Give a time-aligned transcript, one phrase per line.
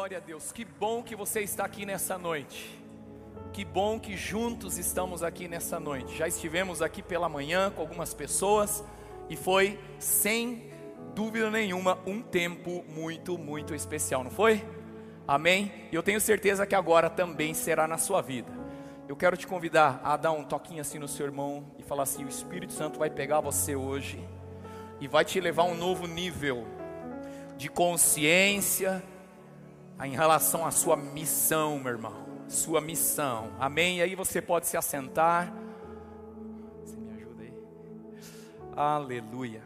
[0.00, 2.80] Glória a Deus, que bom que você está aqui nessa noite.
[3.52, 6.16] Que bom que juntos estamos aqui nessa noite.
[6.16, 8.82] Já estivemos aqui pela manhã com algumas pessoas
[9.28, 10.72] e foi, sem
[11.14, 14.66] dúvida nenhuma, um tempo muito, muito especial, não foi?
[15.28, 15.70] Amém?
[15.92, 18.50] E eu tenho certeza que agora também será na sua vida.
[19.06, 22.24] Eu quero te convidar a dar um toquinho assim no seu irmão e falar assim:
[22.24, 24.18] o Espírito Santo vai pegar você hoje
[24.98, 26.66] e vai te levar a um novo nível
[27.58, 29.02] de consciência
[30.06, 32.26] em relação à sua missão, meu irmão.
[32.48, 33.52] Sua missão.
[33.58, 33.98] Amém?
[33.98, 35.52] E aí você pode se assentar.
[36.84, 37.54] Você me ajuda aí?
[38.76, 39.62] Aleluia.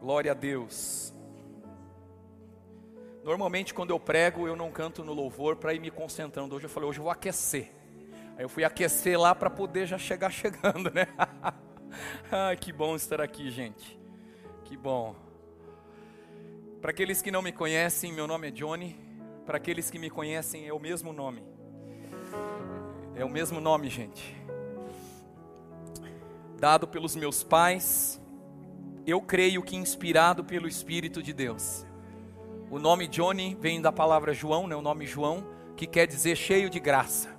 [0.00, 1.14] Glória a Deus.
[3.24, 6.54] Normalmente quando eu prego, eu não canto no louvor para ir me concentrando.
[6.54, 7.72] Hoje eu falei, hoje eu vou aquecer.
[8.36, 11.06] Aí eu fui aquecer lá para poder já chegar chegando, né?
[12.30, 13.98] ah, que bom estar aqui, gente.
[14.64, 15.27] Que bom.
[16.80, 18.96] Para aqueles que não me conhecem, meu nome é Johnny.
[19.44, 21.42] Para aqueles que me conhecem, é o mesmo nome.
[23.16, 24.36] É o mesmo nome, gente.
[26.56, 28.20] Dado pelos meus pais,
[29.04, 31.84] eu creio que inspirado pelo Espírito de Deus.
[32.70, 34.76] O nome Johnny vem da palavra João, né?
[34.76, 35.44] O nome João,
[35.76, 37.36] que quer dizer cheio de graça.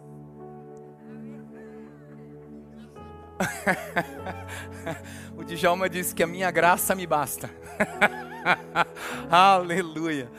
[5.38, 7.50] o Djalma disse que a minha graça me basta.
[9.30, 10.30] Aleluia.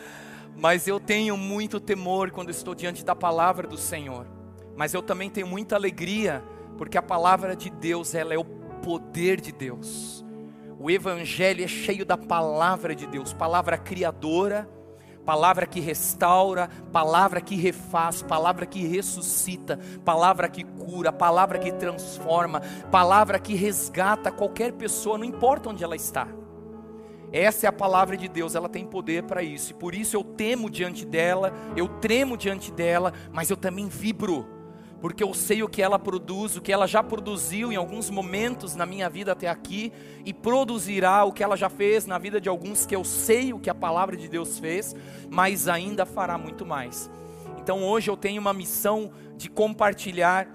[0.56, 4.26] Mas eu tenho muito temor quando estou diante da palavra do Senhor.
[4.76, 6.42] Mas eu também tenho muita alegria,
[6.76, 10.24] porque a palavra de Deus, ela é o poder de Deus.
[10.78, 14.68] O evangelho é cheio da palavra de Deus, palavra criadora,
[15.24, 22.62] palavra que restaura, palavra que refaz, palavra que ressuscita, palavra que cura, palavra que transforma,
[22.90, 26.26] palavra que resgata qualquer pessoa, não importa onde ela está.
[27.32, 29.70] Essa é a palavra de Deus, ela tem poder para isso.
[29.70, 34.46] E por isso eu temo diante dela, eu tremo diante dela, mas eu também vibro,
[35.00, 38.74] porque eu sei o que ela produz, o que ela já produziu em alguns momentos
[38.74, 39.92] na minha vida até aqui,
[40.24, 43.58] e produzirá o que ela já fez na vida de alguns que eu sei o
[43.58, 44.94] que a palavra de Deus fez,
[45.30, 47.08] mas ainda fará muito mais.
[47.58, 50.48] Então hoje eu tenho uma missão de compartilhar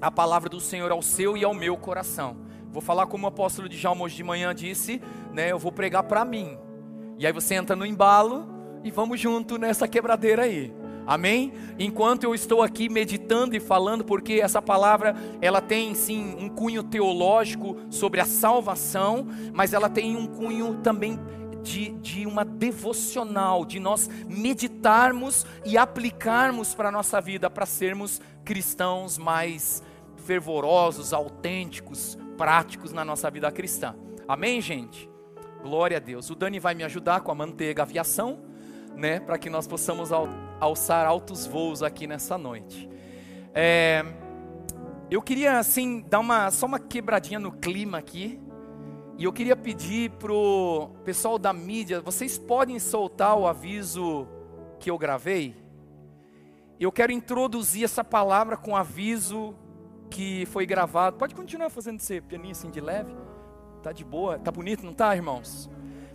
[0.00, 2.49] a palavra do Senhor ao seu e ao meu coração.
[2.72, 5.50] Vou falar como o apóstolo de Jalmo hoje de manhã disse, né?
[5.50, 6.56] Eu vou pregar para mim.
[7.18, 8.48] E aí você entra no embalo
[8.84, 10.72] e vamos junto nessa quebradeira aí.
[11.06, 11.52] Amém?
[11.78, 16.84] Enquanto eu estou aqui meditando e falando, porque essa palavra ela tem sim um cunho
[16.84, 21.18] teológico sobre a salvação, mas ela tem um cunho também
[21.62, 28.20] de, de uma devocional, de nós meditarmos e aplicarmos para a nossa vida, para sermos
[28.44, 29.82] cristãos mais
[30.24, 33.94] fervorosos, autênticos, práticos na nossa vida cristã.
[34.26, 35.10] Amém, gente?
[35.62, 36.30] Glória a Deus.
[36.30, 38.40] O Dani vai me ajudar com a manteiga aviação,
[38.96, 40.10] né, para que nós possamos
[40.58, 42.88] alçar altos voos aqui nessa noite.
[43.52, 44.02] É,
[45.10, 48.40] eu queria assim dar uma só uma quebradinha no clima aqui.
[49.18, 54.26] E eu queria pedir pro pessoal da mídia, vocês podem soltar o aviso
[54.78, 55.54] que eu gravei?
[56.80, 59.54] Eu quero introduzir essa palavra com aviso
[60.10, 61.16] que foi gravado.
[61.16, 63.14] Pode continuar fazendo esse pianinho assim de leve.
[63.82, 65.70] Tá de boa, tá bonito, não tá, irmãos?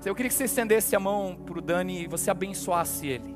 [0.06, 3.36] Eu queria que você estendesse a mão para o Dani e você abençoasse ele.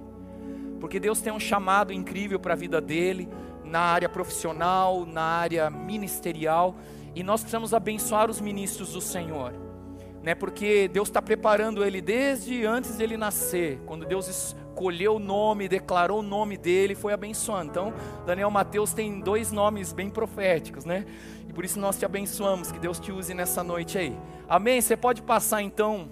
[0.79, 3.27] Porque Deus tem um chamado incrível para a vida dele,
[3.63, 6.75] na área profissional, na área ministerial,
[7.15, 9.53] e nós precisamos abençoar os ministros do Senhor.
[10.21, 10.35] Né?
[10.35, 16.19] Porque Deus está preparando ele desde antes dele nascer, quando Deus escolheu o nome, declarou
[16.19, 17.69] o nome dele, foi abençoando.
[17.69, 17.93] Então,
[18.25, 21.05] Daniel Mateus tem dois nomes bem proféticos, né?
[21.49, 24.17] E por isso nós te abençoamos, que Deus te use nessa noite aí.
[24.47, 24.79] Amém?
[24.79, 26.07] Você pode passar então,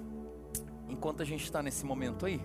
[0.89, 2.41] enquanto a gente está nesse momento aí.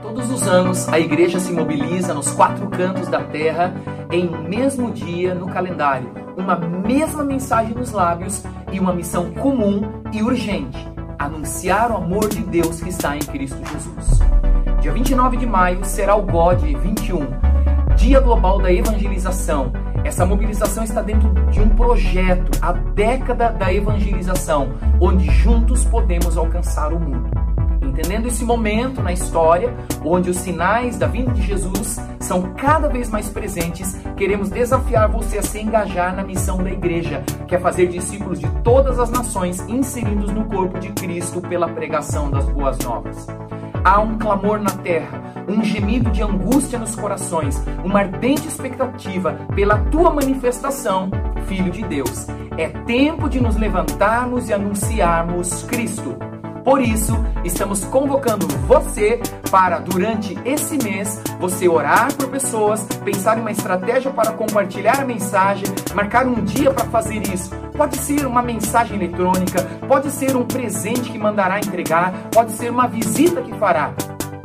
[0.00, 3.74] Todos os anos, a igreja se mobiliza nos quatro cantos da terra
[4.12, 9.80] em um mesmo dia no calendário, uma mesma mensagem nos lábios e uma missão comum
[10.12, 14.20] e urgente anunciar o amor de Deus que está em Cristo Jesus.
[14.80, 17.26] Dia 29 de maio será o God 21,
[17.96, 19.72] Dia Global da Evangelização.
[20.04, 26.92] Essa mobilização está dentro de um projeto, a década da evangelização, onde juntos podemos alcançar
[26.92, 27.55] o mundo.
[27.96, 33.08] Entendendo esse momento na história, onde os sinais da vinda de Jesus são cada vez
[33.08, 37.86] mais presentes, queremos desafiar você a se engajar na missão da igreja, que é fazer
[37.86, 43.26] discípulos de todas as nações inseridos no corpo de Cristo pela pregação das boas novas.
[43.82, 49.78] Há um clamor na terra, um gemido de angústia nos corações, uma ardente expectativa pela
[49.78, 51.08] tua manifestação,
[51.46, 52.26] Filho de Deus.
[52.58, 56.35] É tempo de nos levantarmos e anunciarmos Cristo.
[56.66, 57.14] Por isso,
[57.44, 59.20] estamos convocando você
[59.52, 65.04] para, durante esse mês, você orar por pessoas, pensar em uma estratégia para compartilhar a
[65.04, 65.64] mensagem,
[65.94, 67.50] marcar um dia para fazer isso.
[67.76, 72.88] Pode ser uma mensagem eletrônica, pode ser um presente que mandará entregar, pode ser uma
[72.88, 73.94] visita que fará.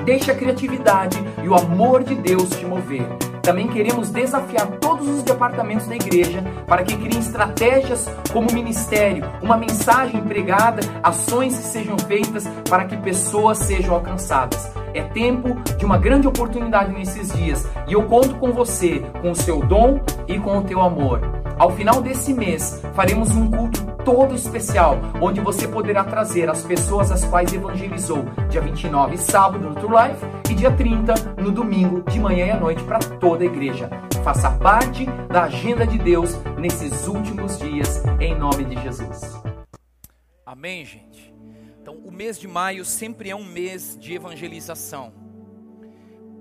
[0.05, 3.30] Deixe a criatividade e o amor de Deus te mover.
[3.41, 9.57] Também queremos desafiar todos os departamentos da igreja para que criem estratégias como ministério, uma
[9.57, 14.71] mensagem empregada, ações que sejam feitas para que pessoas sejam alcançadas.
[14.93, 19.35] É tempo de uma grande oportunidade nesses dias e eu conto com você, com o
[19.35, 21.21] seu dom e com o teu amor.
[21.57, 27.11] Ao final desse mês, faremos um culto todo especial, onde você poderá trazer as pessoas
[27.11, 28.25] as quais evangelizou.
[28.49, 32.59] Dia 29, sábado, no True Life, e dia 30, no domingo, de manhã e à
[32.59, 33.89] noite, para toda a igreja.
[34.21, 39.41] Faça parte da agenda de Deus nesses últimos dias, em nome de Jesus.
[40.45, 41.33] Amém, gente?
[41.81, 45.13] Então, o mês de maio sempre é um mês de evangelização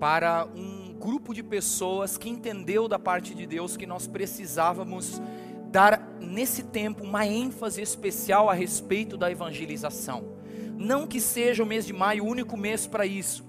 [0.00, 5.22] para um grupo de pessoas que entendeu da parte de Deus que nós precisávamos
[5.70, 10.34] dar nesse tempo uma ênfase especial a respeito da evangelização.
[10.76, 13.48] Não que seja o mês de maio o único mês para isso,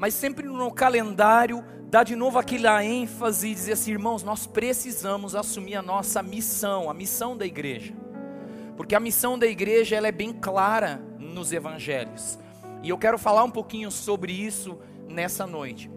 [0.00, 5.34] mas sempre no calendário dá de novo aquela ênfase e dizer assim, irmãos, nós precisamos
[5.34, 7.92] assumir a nossa missão, a missão da igreja.
[8.78, 12.38] Porque a missão da igreja ela é bem clara nos evangelhos.
[12.82, 15.90] E eu quero falar um pouquinho sobre isso nessa noite.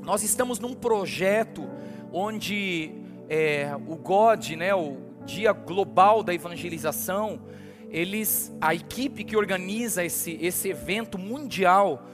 [0.00, 1.68] Nós estamos num projeto
[2.10, 2.94] onde
[3.28, 4.96] é, o God, né, o
[5.26, 7.42] Dia Global da Evangelização,
[7.90, 12.06] eles, a equipe que organiza esse, esse evento mundial,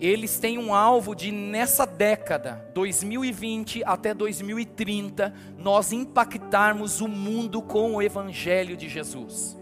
[0.00, 7.96] eles têm um alvo de nessa década, 2020 até 2030, nós impactarmos o mundo com
[7.96, 9.58] o Evangelho de Jesus.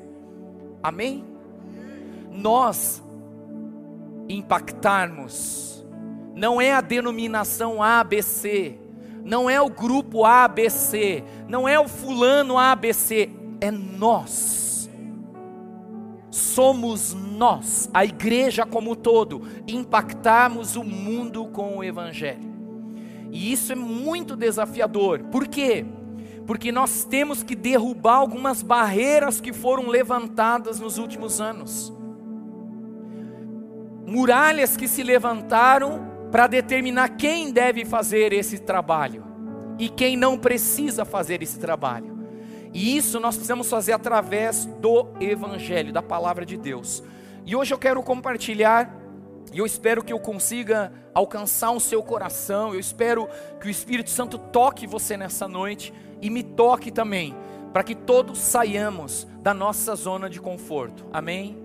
[0.82, 1.24] Amém?
[2.30, 3.02] Nós
[4.28, 5.86] impactarmos,
[6.34, 8.78] não é a denominação ABC,
[9.24, 13.30] não é o grupo ABC, não é o fulano ABC,
[13.60, 14.65] é nós.
[16.36, 22.54] Somos nós, a igreja como um todo, impactarmos o mundo com o evangelho.
[23.32, 25.20] E isso é muito desafiador.
[25.32, 25.86] Por quê?
[26.46, 31.90] Porque nós temos que derrubar algumas barreiras que foram levantadas nos últimos anos.
[34.06, 39.24] Muralhas que se levantaram para determinar quem deve fazer esse trabalho
[39.78, 42.15] e quem não precisa fazer esse trabalho.
[42.76, 47.02] E isso nós precisamos fazer através do Evangelho, da palavra de Deus.
[47.46, 48.94] E hoje eu quero compartilhar,
[49.50, 54.10] e eu espero que eu consiga alcançar o seu coração, eu espero que o Espírito
[54.10, 55.90] Santo toque você nessa noite
[56.20, 57.34] e me toque também,
[57.72, 61.06] para que todos saiamos da nossa zona de conforto.
[61.10, 61.56] Amém?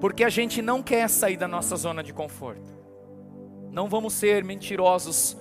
[0.00, 2.68] Porque a gente não quer sair da nossa zona de conforto.
[3.70, 5.36] Não vamos ser mentirosos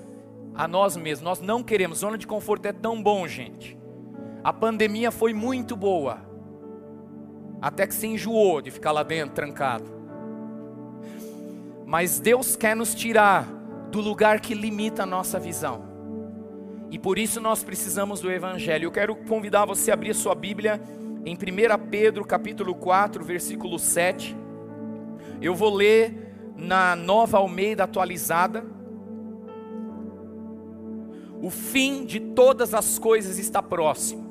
[0.56, 1.24] a nós mesmos.
[1.24, 2.00] Nós não queremos.
[2.00, 3.77] Zona de conforto é tão bom, gente.
[4.44, 6.19] A pandemia foi muito boa.
[7.62, 9.86] Até que se enjoou de ficar lá dentro trancado.
[11.86, 13.45] Mas Deus quer nos tirar
[13.92, 15.92] do lugar que limita a nossa visão.
[16.89, 18.86] E por isso nós precisamos do evangelho.
[18.86, 20.81] Eu quero convidar você a abrir sua Bíblia
[21.25, 21.38] em 1
[21.89, 24.36] Pedro, capítulo 4, versículo 7.
[25.41, 28.65] Eu vou ler na nova Almeida atualizada.
[31.41, 34.29] O fim de todas as coisas está próximo.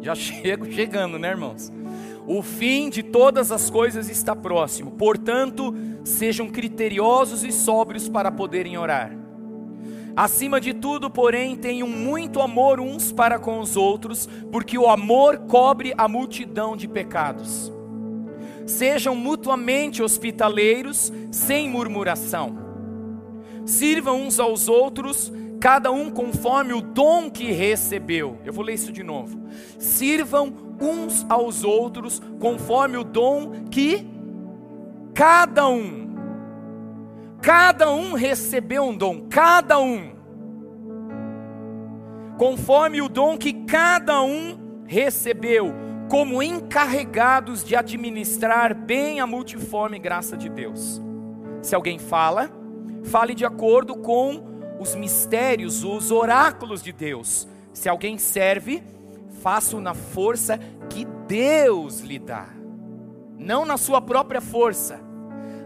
[0.00, 1.72] Já chego chegando, né, irmãos?
[2.26, 4.92] O fim de todas as coisas está próximo.
[4.92, 5.74] Portanto,
[6.04, 9.12] sejam criteriosos e sóbrios para poderem orar.
[10.16, 15.38] Acima de tudo, porém, tenham muito amor uns para com os outros, porque o amor
[15.48, 17.72] cobre a multidão de pecados.
[18.64, 22.63] Sejam mutuamente hospitaleiros, sem murmuração.
[23.64, 28.38] Sirvam uns aos outros, cada um conforme o dom que recebeu.
[28.44, 29.40] Eu vou ler isso de novo.
[29.78, 34.06] Sirvam uns aos outros conforme o dom que
[35.14, 36.04] cada um
[37.40, 40.14] cada um recebeu um dom, cada um
[42.38, 45.72] conforme o dom que cada um recebeu
[46.08, 51.00] como encarregados de administrar bem a multiforme graça de Deus.
[51.62, 52.50] Se alguém fala,
[53.04, 54.42] fale de acordo com
[54.78, 57.46] os mistérios, os oráculos de Deus.
[57.72, 58.82] Se alguém serve,
[59.40, 60.58] faça-o na força
[60.88, 62.46] que Deus lhe dá,
[63.38, 65.00] não na sua própria força,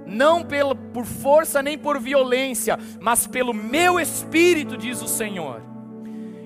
[0.07, 5.63] não pelo, por força nem por violência, mas pelo meu espírito, diz o Senhor.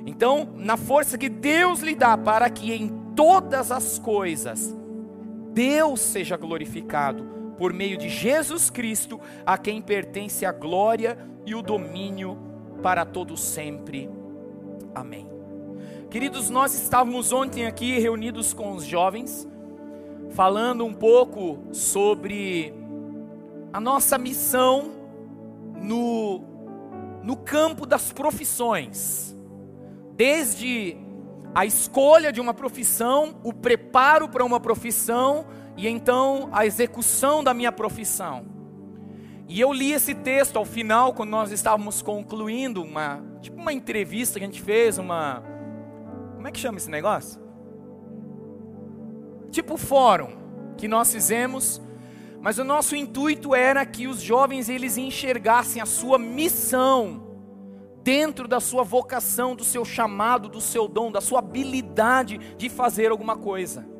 [0.04, 4.74] Então, na força que Deus lhe dá para que em todas as coisas
[5.52, 11.16] Deus seja glorificado por meio de Jesus Cristo, a quem pertence a glória
[11.46, 12.36] e o domínio
[12.82, 14.10] para todo sempre.
[14.92, 15.30] Amém.
[16.10, 19.46] Queridos, nós estávamos ontem aqui reunidos com os jovens,
[20.30, 22.74] falando um pouco sobre
[23.72, 24.90] a nossa missão
[25.80, 26.42] no,
[27.22, 29.36] no campo das profissões,
[30.16, 30.96] desde
[31.54, 35.46] a escolha de uma profissão, o preparo para uma profissão
[35.82, 38.46] e então a execução da minha profissão.
[39.48, 44.38] E eu li esse texto ao final, quando nós estávamos concluindo uma, tipo uma entrevista
[44.38, 45.42] que a gente fez, uma.
[46.36, 47.42] Como é que chama esse negócio?
[49.50, 50.36] Tipo fórum
[50.78, 51.82] que nós fizemos,
[52.40, 57.26] mas o nosso intuito era que os jovens eles enxergassem a sua missão
[58.04, 63.10] dentro da sua vocação, do seu chamado, do seu dom, da sua habilidade de fazer
[63.10, 63.90] alguma coisa.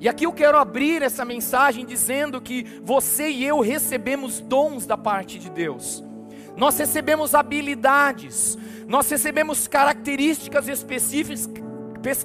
[0.00, 4.96] E aqui eu quero abrir essa mensagem dizendo que você e eu recebemos dons da
[4.96, 6.04] parte de Deus.
[6.56, 11.50] Nós recebemos habilidades, nós recebemos características específicas,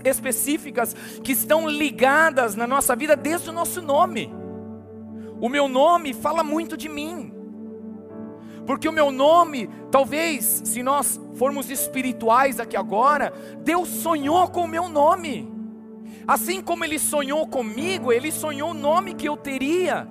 [0.03, 4.33] específicas que estão ligadas na nossa vida desde o nosso nome.
[5.41, 7.33] O meu nome fala muito de mim.
[8.65, 14.67] Porque o meu nome, talvez, se nós formos espirituais aqui agora, Deus sonhou com o
[14.67, 15.52] meu nome.
[16.27, 20.07] Assim como ele sonhou comigo, ele sonhou o nome que eu teria.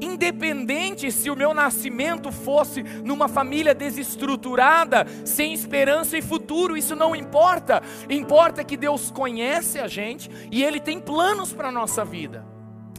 [0.00, 7.16] Independente se o meu nascimento fosse numa família desestruturada, sem esperança e futuro, isso não
[7.16, 7.82] importa.
[8.08, 12.55] Importa que Deus conhece a gente e Ele tem planos para a nossa vida.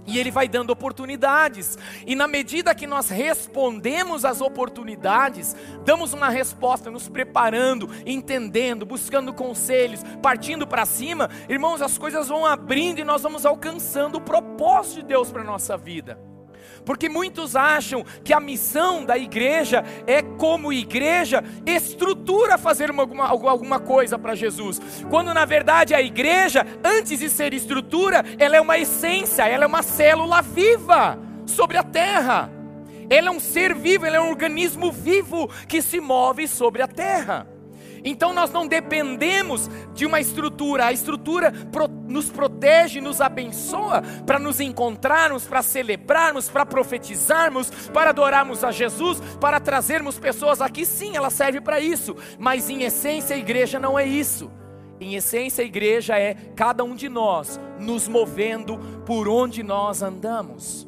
[0.08, 1.78] E Ele vai dando oportunidades.
[2.06, 9.34] E na medida que nós respondemos às oportunidades, damos uma resposta, nos preparando, entendendo, buscando
[9.34, 15.02] conselhos, partindo para cima, irmãos, as coisas vão abrindo e nós vamos alcançando o propósito
[15.02, 16.18] de Deus para a nossa vida.
[16.88, 23.28] Porque muitos acham que a missão da igreja é, como igreja, estrutura fazer uma, alguma,
[23.28, 24.80] alguma coisa para Jesus.
[25.10, 29.68] Quando na verdade a igreja, antes de ser estrutura, ela é uma essência, ela é
[29.68, 32.50] uma célula viva sobre a terra.
[33.10, 36.88] Ela é um ser vivo, ela é um organismo vivo que se move sobre a
[36.88, 37.46] terra.
[38.08, 41.52] Então nós não dependemos de uma estrutura, a estrutura
[42.08, 49.20] nos protege, nos abençoa para nos encontrarmos, para celebrarmos, para profetizarmos, para adorarmos a Jesus,
[49.42, 50.86] para trazermos pessoas aqui.
[50.86, 54.50] Sim, ela serve para isso, mas em essência a igreja não é isso.
[55.00, 60.87] Em essência, a igreja é cada um de nós nos movendo por onde nós andamos.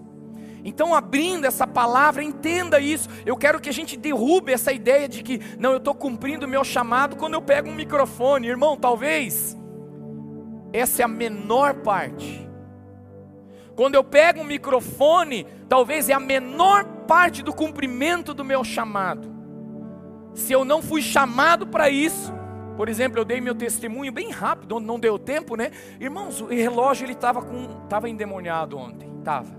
[0.63, 3.09] Então, abrindo essa palavra, entenda isso.
[3.25, 6.49] Eu quero que a gente derrube essa ideia de que, não, eu estou cumprindo o
[6.49, 8.47] meu chamado quando eu pego um microfone.
[8.47, 9.57] Irmão, talvez
[10.73, 12.47] essa é a menor parte.
[13.75, 19.33] Quando eu pego um microfone, talvez é a menor parte do cumprimento do meu chamado.
[20.33, 22.33] Se eu não fui chamado para isso,
[22.75, 25.71] por exemplo, eu dei meu testemunho bem rápido, não deu tempo, né?
[25.99, 29.49] Irmãos, o relógio ele estava com, estava endemoniado ontem, estava.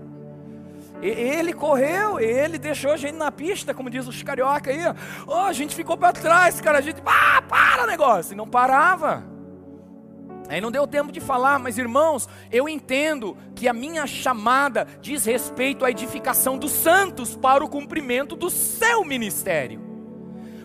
[1.01, 4.79] Ele correu, ele deixou a gente na pista, como diz os carioca aí.
[5.25, 6.77] Oh, a gente ficou para trás, cara.
[6.77, 8.33] A gente, ah, para negócio.
[8.33, 9.23] E não parava.
[10.47, 15.25] Aí não deu tempo de falar, mas irmãos, eu entendo que a minha chamada diz
[15.25, 19.81] respeito à edificação dos santos para o cumprimento do seu ministério.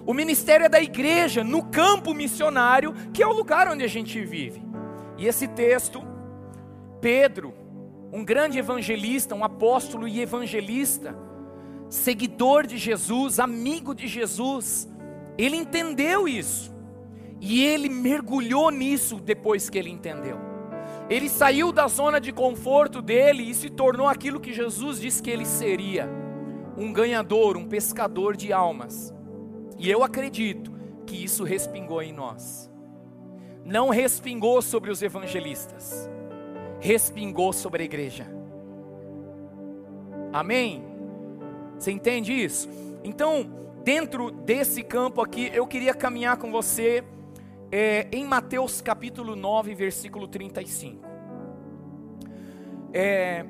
[0.05, 4.21] O ministério é da igreja, no campo missionário, que é o lugar onde a gente
[4.25, 4.61] vive.
[5.16, 6.02] E esse texto,
[7.00, 7.55] Pedro,
[8.13, 11.17] um grande evangelista, um apóstolo e evangelista,
[11.89, 14.89] seguidor de Jesus, amigo de Jesus,
[15.37, 16.75] ele entendeu isso.
[17.41, 20.39] E ele mergulhou nisso depois que ele entendeu.
[21.09, 25.31] Ele saiu da zona de conforto dele e se tornou aquilo que Jesus disse que
[25.31, 26.09] ele seria:
[26.77, 29.15] um ganhador, um pescador de almas.
[29.79, 30.73] E eu acredito
[31.07, 32.71] que isso respingou em nós.
[33.65, 36.09] Não respingou sobre os evangelistas,
[36.80, 38.26] respingou sobre a igreja.
[40.33, 40.85] Amém?
[41.78, 42.68] Você entende isso?
[43.04, 43.47] Então,
[43.85, 47.04] dentro desse campo aqui, eu queria caminhar com você
[47.71, 51.06] é, em Mateus capítulo 9, versículo 35.
[52.92, 53.45] É,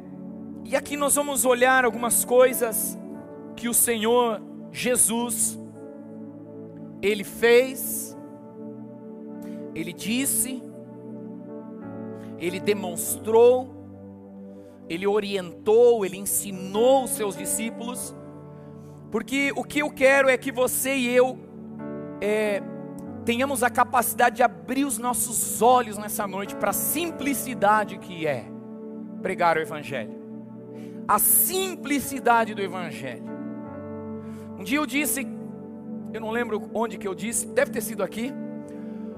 [0.64, 2.98] e aqui nós vamos olhar algumas coisas
[3.54, 4.42] que o Senhor
[4.72, 5.58] Jesus,
[7.00, 8.16] Ele fez,
[9.74, 10.62] Ele disse,
[12.38, 13.74] ele demonstrou,
[14.88, 18.14] ele orientou, ele ensinou os seus discípulos,
[19.10, 21.38] porque o que eu quero é que você e eu
[22.20, 22.62] é,
[23.24, 28.44] tenhamos a capacidade de abrir os nossos olhos nessa noite para a simplicidade que é
[29.22, 30.14] pregar o Evangelho.
[31.08, 33.24] A simplicidade do Evangelho.
[34.58, 35.26] Um dia eu disse,
[36.12, 38.32] eu não lembro onde que eu disse, deve ter sido aqui.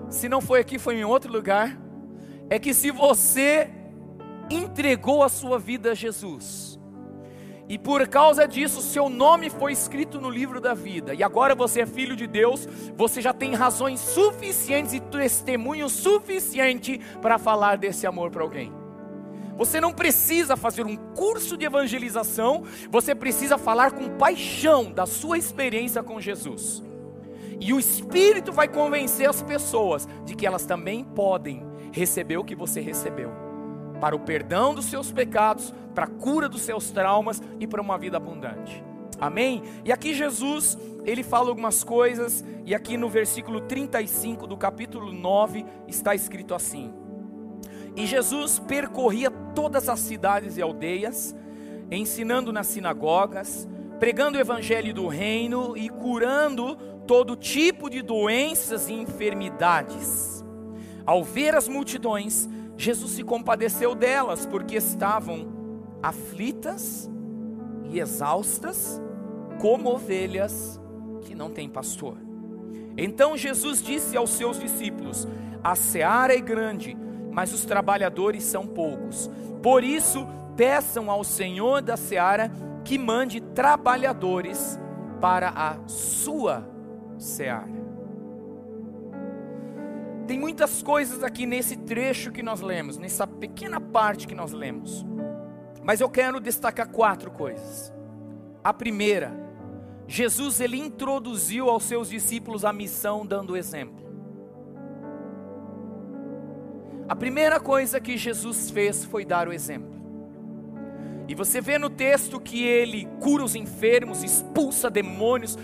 [0.09, 1.79] Se não foi aqui, foi em outro lugar.
[2.51, 3.71] É que se você
[4.51, 6.79] entregou a sua vida a Jesus,
[7.69, 11.13] e por causa disso, seu nome foi escrito no livro da vida.
[11.13, 16.99] E agora você é filho de Deus, você já tem razões suficientes e testemunho suficiente
[17.21, 18.73] para falar desse amor para alguém.
[19.59, 25.37] Você não precisa fazer um curso de evangelização, você precisa falar com paixão da sua
[25.37, 26.83] experiência com Jesus.
[27.61, 32.55] E o Espírito vai convencer as pessoas de que elas também podem receber o que
[32.55, 33.49] você recebeu
[34.01, 37.99] para o perdão dos seus pecados, para a cura dos seus traumas e para uma
[37.99, 38.83] vida abundante.
[39.21, 39.63] Amém?
[39.85, 45.65] E aqui Jesus, ele fala algumas coisas, e aqui no versículo 35 do capítulo 9
[45.89, 46.93] está escrito assim:
[47.97, 51.35] E Jesus percorria todas as cidades e aldeias,
[51.91, 53.69] ensinando nas sinagogas,
[53.99, 56.77] pregando o evangelho do reino e curando
[57.07, 60.38] todo tipo de doenças e enfermidades.
[61.09, 62.47] Ao ver as multidões,
[62.77, 65.49] Jesus se compadeceu delas, porque estavam
[66.03, 67.09] aflitas
[67.91, 69.01] e exaustas,
[69.59, 70.79] como ovelhas
[71.23, 72.19] que não têm pastor.
[72.95, 75.27] Então Jesus disse aos seus discípulos:
[75.65, 76.95] A seara é grande,
[77.33, 79.31] mas os trabalhadores são poucos.
[79.63, 80.27] Por isso,
[80.59, 82.53] peçam ao Senhor da seara
[82.85, 84.79] que mande trabalhadores
[85.23, 86.69] para a sua
[87.17, 87.78] seara.
[90.29, 95.03] Tem muitas coisas aqui nesse trecho que nós lemos, nessa pequena parte que nós lemos.
[95.83, 97.91] Mas eu quero destacar quatro coisas.
[98.63, 99.33] A primeira,
[100.07, 104.07] Jesus ele introduziu aos seus discípulos a missão dando exemplo.
[107.09, 109.97] A primeira coisa que Jesus fez foi dar o exemplo.
[111.27, 115.57] E você vê no texto que ele cura os enfermos, expulsa demônios,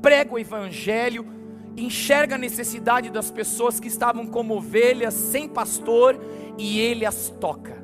[0.00, 1.41] prega o evangelho,
[1.76, 6.18] enxerga a necessidade das pessoas que estavam como ovelhas sem pastor
[6.58, 7.82] e ele as toca.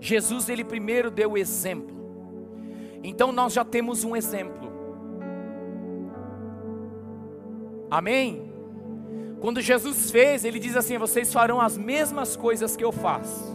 [0.00, 1.94] Jesus ele primeiro deu o exemplo.
[3.02, 4.72] Então nós já temos um exemplo.
[7.90, 8.52] Amém?
[9.40, 13.54] Quando Jesus fez, ele diz assim: vocês farão as mesmas coisas que eu faço.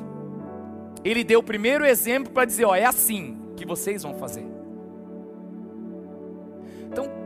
[1.03, 4.45] Ele deu o primeiro exemplo para dizer: ó, é assim que vocês vão fazer.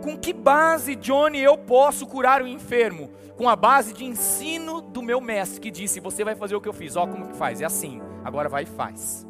[0.04, 3.10] Com que base, Johnny, eu posso curar o enfermo?
[3.38, 6.68] Com a base de ensino do meu mestre, que disse: Você vai fazer o que
[6.68, 6.98] eu fiz.
[6.98, 7.62] Ó, como que faz?
[7.62, 8.02] É assim.
[8.22, 9.26] Agora vai e faz.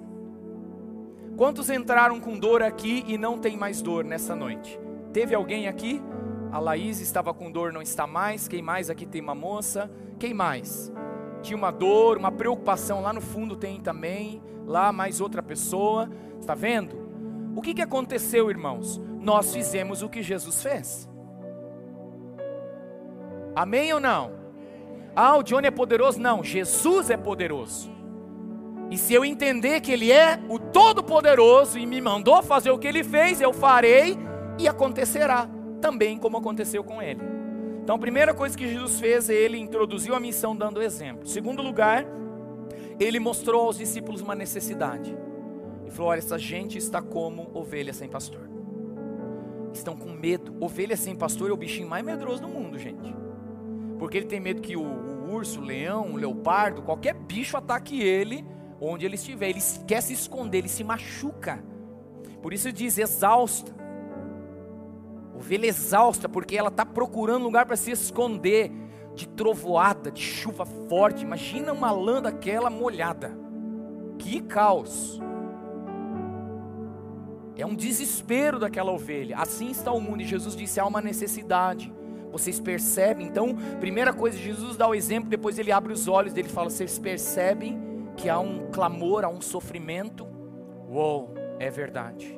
[1.37, 4.79] Quantos entraram com dor aqui e não tem mais dor nessa noite?
[5.13, 6.01] Teve alguém aqui?
[6.51, 8.47] A Laís estava com dor, não está mais.
[8.47, 9.91] Quem mais aqui tem uma moça?
[10.17, 10.91] Quem mais?
[11.43, 14.41] Tinha uma dor, uma preocupação lá no fundo tem também.
[14.65, 16.09] Lá mais outra pessoa.
[16.39, 16.97] Está vendo?
[17.55, 18.99] O que, que aconteceu, irmãos?
[19.23, 21.09] Nós fizemos o que Jesus fez.
[23.55, 24.31] Amém ou não?
[25.15, 26.19] Ah, o Johnny é poderoso?
[26.19, 27.91] Não, Jesus é poderoso.
[28.91, 32.87] E se eu entender que Ele é o Todo-Poderoso e me mandou fazer o que
[32.87, 34.17] Ele fez, eu farei
[34.59, 35.49] e acontecerá
[35.81, 37.21] também como aconteceu com Ele.
[37.81, 41.27] Então, a primeira coisa que Jesus fez, Ele introduziu a missão dando exemplo.
[41.27, 42.05] Segundo lugar,
[42.99, 45.15] Ele mostrou aos discípulos uma necessidade
[45.93, 48.49] falou: Olha, essa gente está como ovelha sem pastor.
[49.73, 50.55] Estão com medo.
[50.59, 53.15] Ovelha sem pastor é o bichinho mais medroso do mundo, gente.
[53.97, 58.01] Porque ele tem medo que o, o urso, o leão, o leopardo, qualquer bicho ataque
[58.01, 58.45] ele
[58.79, 59.49] onde ele estiver.
[59.49, 61.63] Ele quer se esconder, ele se machuca.
[62.41, 63.73] Por isso diz exausta.
[65.35, 68.71] Ovelha exausta, porque ela está procurando lugar para se esconder
[69.15, 71.23] de trovoada, de chuva forte.
[71.23, 73.35] Imagina uma lã daquela molhada.
[74.19, 75.19] Que caos.
[77.55, 79.37] É um desespero daquela ovelha.
[79.37, 80.21] Assim está o mundo.
[80.21, 81.91] E Jesus disse: há uma necessidade.
[82.31, 83.27] Vocês percebem?
[83.27, 86.97] Então, primeira coisa, Jesus dá o exemplo, depois ele abre os olhos dele fala: Vocês
[86.97, 87.79] percebem
[88.17, 90.25] que há um clamor, há um sofrimento?
[90.89, 92.35] Uou, é verdade.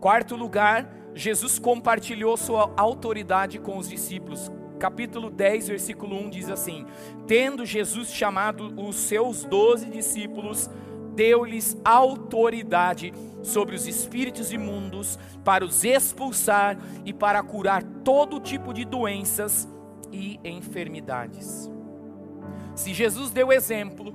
[0.00, 4.50] Quarto lugar, Jesus compartilhou sua autoridade com os discípulos.
[4.78, 6.86] Capítulo 10, versículo 1 diz assim:
[7.26, 10.70] Tendo Jesus chamado os seus doze discípulos,
[11.18, 18.84] deu-lhes autoridade sobre os espíritos imundos para os expulsar e para curar todo tipo de
[18.84, 19.68] doenças
[20.12, 21.68] e enfermidades.
[22.76, 24.14] Se Jesus deu exemplo,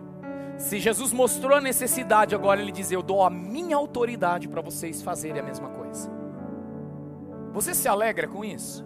[0.57, 5.01] se Jesus mostrou a necessidade, agora ele diz: Eu dou a minha autoridade para vocês
[5.01, 6.09] fazerem a mesma coisa.
[7.51, 8.85] Você se alegra com isso?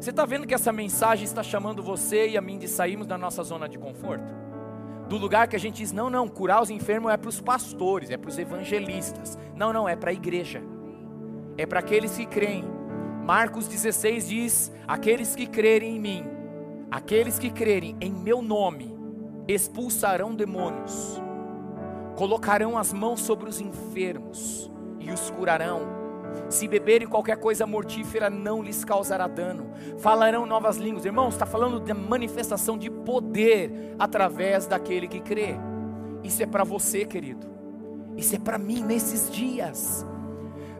[0.00, 3.16] Você está vendo que essa mensagem está chamando você e a mim de sairmos da
[3.16, 4.51] nossa zona de conforto?
[5.12, 8.08] Do lugar que a gente diz, não, não, curar os enfermos é para os pastores,
[8.08, 9.36] é para os evangelistas.
[9.54, 10.62] Não, não, é para a igreja.
[11.58, 12.64] É para aqueles que creem.
[13.22, 16.24] Marcos 16 diz: Aqueles que crerem em mim,
[16.90, 18.96] aqueles que crerem em meu nome,
[19.46, 21.20] expulsarão demônios,
[22.16, 26.01] colocarão as mãos sobre os enfermos e os curarão
[26.48, 29.70] se beberem qualquer coisa mortífera, não lhes causará dano.
[29.98, 31.04] Falarão novas línguas.
[31.04, 35.56] Irmãos, está falando de manifestação de poder através daquele que crê.
[36.22, 37.46] Isso é para você, querido.
[38.16, 40.06] Isso é para mim nesses dias.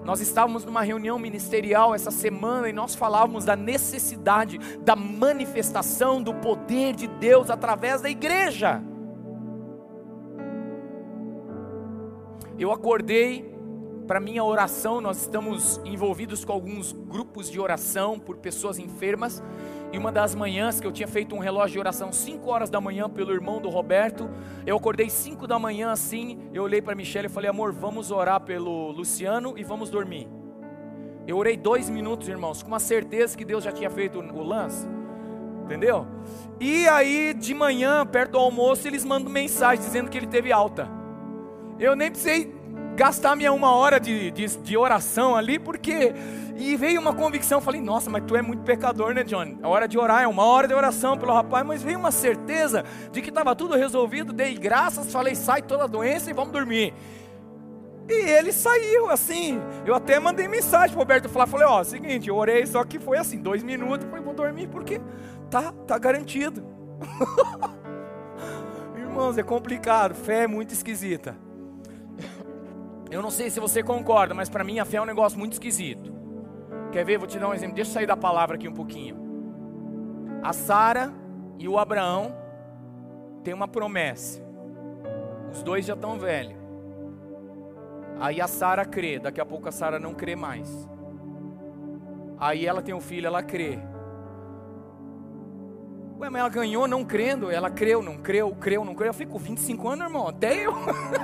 [0.04, 6.34] Nós estávamos numa reunião ministerial essa semana e nós falávamos da necessidade da manifestação do
[6.34, 8.82] poder de Deus através da igreja.
[12.58, 13.51] Eu acordei
[14.06, 19.42] para minha oração, nós estamos envolvidos com alguns grupos de oração por pessoas enfermas.
[19.92, 22.80] E uma das manhãs que eu tinha feito um relógio de oração 5 horas da
[22.80, 24.28] manhã pelo irmão do Roberto,
[24.66, 28.40] eu acordei 5 da manhã assim, eu olhei para Michelle e falei: "Amor, vamos orar
[28.40, 30.28] pelo Luciano e vamos dormir".
[31.26, 34.86] Eu orei dois minutos, irmãos, com uma certeza que Deus já tinha feito o lance.
[35.64, 36.06] Entendeu?
[36.58, 40.88] E aí, de manhã, perto do almoço, eles mandam mensagem dizendo que ele teve alta.
[41.78, 42.52] Eu nem precisei
[42.94, 46.12] gastar minha uma hora de, de, de, oração ali, porque.
[46.54, 49.58] E veio uma convicção, falei, nossa, mas tu é muito pecador, né, John?
[49.62, 52.84] A hora de orar é uma hora de oração pelo rapaz, mas veio uma certeza
[53.10, 56.94] de que estava tudo resolvido, dei graças, falei, sai toda a doença e vamos dormir.
[58.08, 59.60] E ele saiu assim.
[59.86, 63.16] Eu até mandei mensagem pro Roberto falar, falei, ó, seguinte, eu orei, só que foi
[63.16, 65.00] assim, dois minutos, falei, vou dormir porque
[65.50, 66.62] tá, tá garantido.
[68.94, 71.34] Irmãos, é complicado, fé é muito esquisita.
[73.12, 75.52] Eu não sei se você concorda, mas para mim a fé é um negócio muito
[75.52, 76.10] esquisito.
[76.90, 77.18] Quer ver?
[77.18, 77.74] Vou te dar um exemplo.
[77.74, 79.14] Deixa eu sair da palavra aqui um pouquinho.
[80.42, 81.12] A Sara
[81.58, 82.34] e o Abraão
[83.44, 84.42] têm uma promessa.
[85.52, 86.56] Os dois já estão velhos.
[88.18, 90.88] Aí a Sara crê, daqui a pouco a Sara não crê mais.
[92.38, 93.78] Aí ela tem um filho, ela crê.
[96.22, 99.08] Ué, mas ela ganhou não crendo, ela creu, não creu, creu, não creu.
[99.08, 100.72] Eu fico 25 anos, irmão, até eu.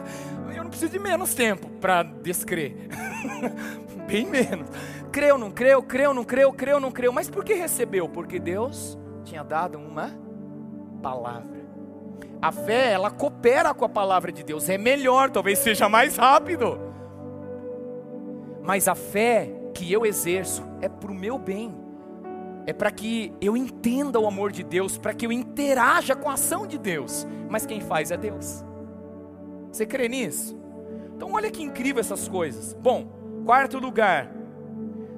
[0.53, 2.89] eu não preciso de menos tempo para descrer.
[4.09, 4.69] Bem menos.
[5.13, 7.13] Creu, não creu, creu, não creu, creu, não creu.
[7.13, 8.09] Mas por que recebeu?
[8.09, 10.11] Porque Deus tinha dado uma
[11.01, 11.61] palavra.
[12.43, 14.69] A fé, ela coopera com a palavra de Deus.
[14.69, 16.77] É melhor, talvez seja mais rápido.
[18.65, 21.88] Mas a fé que eu exerço é para o meu bem
[22.69, 26.35] é para que eu entenda o amor de Deus, para que eu interaja com a
[26.35, 27.27] ação de Deus.
[27.49, 28.63] Mas quem faz é Deus.
[29.73, 30.55] Você crê nisso?
[31.17, 32.75] Então olha que incrível essas coisas.
[32.75, 33.09] Bom,
[33.47, 34.31] quarto lugar.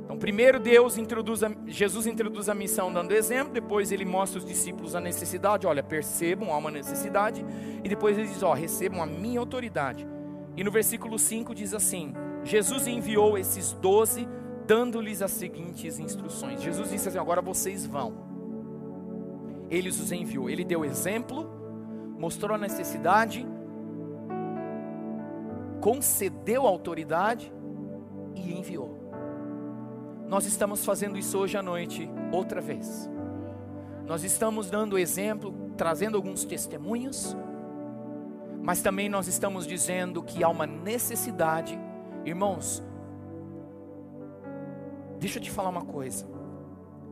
[0.05, 4.45] Então primeiro Deus introduz a, Jesus introduz a missão dando exemplo, depois ele mostra os
[4.45, 7.45] discípulos a necessidade, olha, percebam, há uma necessidade,
[7.83, 10.07] e depois ele diz, ó, recebam a minha autoridade.
[10.57, 14.29] E no versículo 5 diz assim: Jesus enviou esses doze
[14.71, 16.63] dando-lhes as seguintes instruções.
[16.63, 18.15] Jesus disse assim: agora vocês vão.
[19.69, 21.45] Ele os enviou, ele deu exemplo,
[22.17, 23.45] mostrou a necessidade,
[25.81, 27.53] concedeu autoridade
[28.37, 28.97] e enviou.
[30.29, 33.11] Nós estamos fazendo isso hoje à noite, outra vez.
[34.07, 37.37] Nós estamos dando exemplo, trazendo alguns testemunhos,
[38.63, 41.77] mas também nós estamos dizendo que há uma necessidade,
[42.25, 42.85] irmãos,
[45.21, 46.27] Deixa eu te falar uma coisa.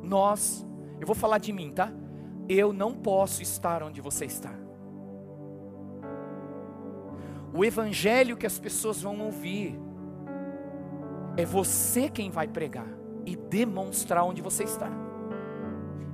[0.03, 0.67] Nós,
[0.99, 1.93] eu vou falar de mim, tá?
[2.49, 4.53] Eu não posso estar onde você está.
[7.53, 9.79] O evangelho que as pessoas vão ouvir
[11.37, 12.89] é você quem vai pregar
[13.27, 14.91] e demonstrar onde você está.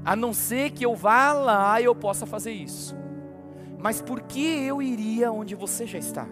[0.04, 2.96] A não ser que eu vá lá e eu possa fazer isso.
[3.78, 6.26] Mas por que eu iria onde você já está?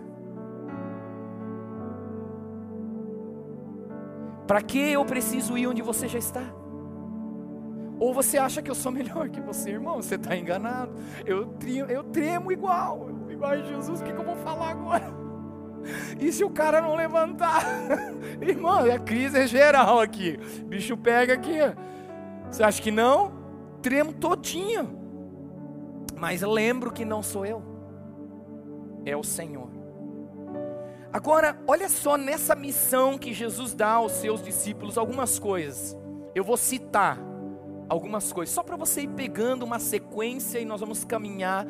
[4.46, 6.42] Para que eu preciso ir onde você já está?
[7.98, 9.96] Ou você acha que eu sou melhor que você, irmão?
[9.96, 10.92] Você está enganado.
[11.24, 14.00] Eu tremo, eu tremo igual, igual a Jesus.
[14.00, 15.22] O que, que eu vou falar agora?
[16.20, 17.64] E se o cara não levantar?
[18.40, 20.36] Irmão, a crise é geral aqui.
[20.64, 21.58] Bicho pega aqui.
[22.50, 23.32] Você acha que não?
[23.80, 24.98] Tremo todinho.
[26.16, 27.62] Mas lembro que não sou eu.
[29.04, 29.71] É o Senhor.
[31.12, 35.96] Agora, olha só nessa missão que Jesus dá aos seus discípulos algumas coisas.
[36.34, 37.18] Eu vou citar
[37.88, 41.66] algumas coisas, só para você ir pegando uma sequência e nós vamos caminhar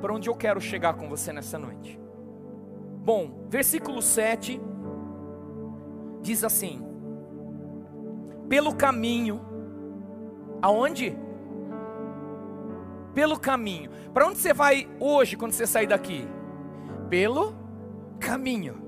[0.00, 1.98] para onde eu quero chegar com você nessa noite.
[3.04, 4.60] Bom, versículo 7
[6.20, 6.82] diz assim:
[8.48, 9.52] Pelo caminho
[10.62, 11.18] Aonde?
[13.12, 13.90] Pelo caminho.
[14.14, 16.24] Para onde você vai hoje quando você sair daqui?
[17.10, 17.52] Pelo
[18.22, 18.80] caminho.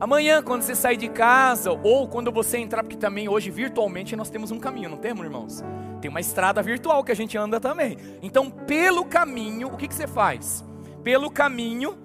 [0.00, 4.30] Amanhã, quando você sair de casa, ou quando você entrar, porque também hoje virtualmente nós
[4.30, 5.62] temos um caminho, não temos, irmãos?
[6.00, 7.96] Tem uma estrada virtual que a gente anda também.
[8.22, 10.64] Então, pelo caminho, o que, que você faz?
[11.02, 11.98] Pelo caminho,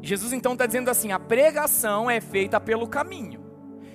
[0.00, 3.40] Jesus então está dizendo assim: a pregação é feita pelo caminho.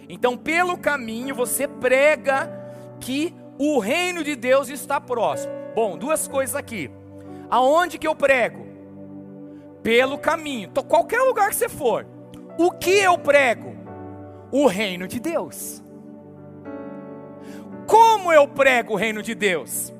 [0.10, 2.52] Então, pelo caminho, você prega
[3.00, 5.54] que o reino de Deus está próximo.
[5.74, 6.92] Bom, duas coisas aqui.
[7.50, 8.67] Aonde que eu prego?
[9.88, 10.68] Pelo caminho.
[10.68, 12.06] Então, qualquer lugar que você for.
[12.58, 13.74] O que eu prego?
[14.52, 15.82] O reino de Deus.
[17.86, 19.94] Como eu prego o reino de Deus?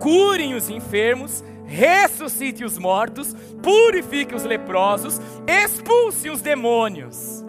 [0.00, 7.44] Curem os enfermos, ressuscite os mortos, purifique os leprosos, expulse os demônios.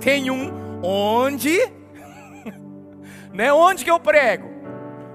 [0.00, 1.56] Tem um onde,
[3.32, 3.52] né?
[3.52, 4.48] Onde que eu prego?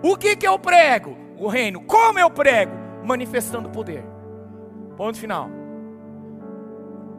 [0.01, 1.17] O que que eu prego?
[1.37, 1.81] O reino.
[1.81, 2.71] Como eu prego?
[3.03, 4.12] Manifestando poder.
[4.95, 5.49] Ponto final.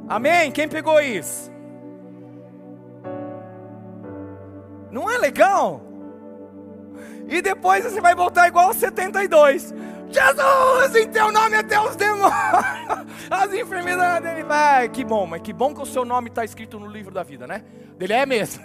[0.08, 0.50] Amém?
[0.50, 1.50] Quem pegou isso?
[4.90, 5.82] Não é legal?
[7.26, 9.74] E depois você vai voltar igual aos 72.
[10.10, 12.32] Jesus, em teu nome até os demônios,
[13.30, 14.44] as enfermidades dele.
[14.44, 17.24] Vai, que bom, mas que bom que o seu nome está escrito no livro da
[17.24, 17.64] vida, né?
[17.98, 18.62] Dele é mesmo.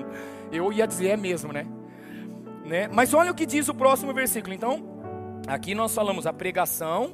[0.50, 1.66] Eu ia dizer é mesmo, né?
[2.64, 2.88] né?
[2.90, 4.54] Mas olha o que diz o próximo versículo.
[4.54, 4.82] Então,
[5.46, 7.12] aqui nós falamos a pregação,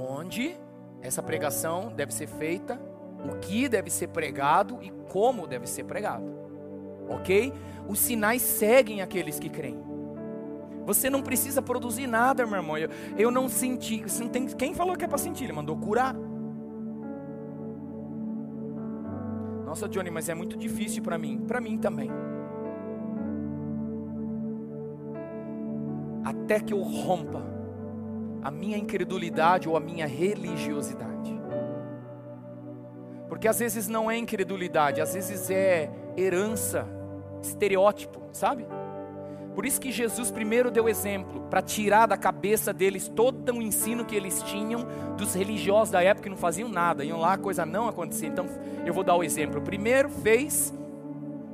[0.00, 0.56] onde
[1.02, 2.80] essa pregação deve ser feita,
[3.24, 6.24] o que deve ser pregado e como deve ser pregado.
[7.08, 7.52] Ok?
[7.88, 9.78] Os sinais seguem aqueles que creem.
[10.86, 12.78] Você não precisa produzir nada, meu irmão.
[12.78, 14.04] Eu, eu não senti.
[14.18, 15.44] Não tem, quem falou que é para sentir?
[15.44, 16.14] Ele mandou curar.
[19.64, 21.38] Nossa, Johnny, mas é muito difícil para mim.
[21.46, 22.10] Para mim também.
[26.24, 27.59] Até que eu rompa
[28.42, 31.40] a minha incredulidade ou a minha religiosidade.
[33.28, 36.86] Porque às vezes não é incredulidade, às vezes é herança,
[37.42, 38.66] estereótipo, sabe?
[39.54, 44.04] Por isso que Jesus primeiro deu exemplo, para tirar da cabeça deles todo o ensino
[44.04, 47.66] que eles tinham dos religiosos da época que não faziam nada, iam lá, a coisa
[47.66, 48.28] não acontecia.
[48.28, 48.46] Então
[48.86, 49.60] eu vou dar o exemplo.
[49.60, 50.72] Primeiro fez,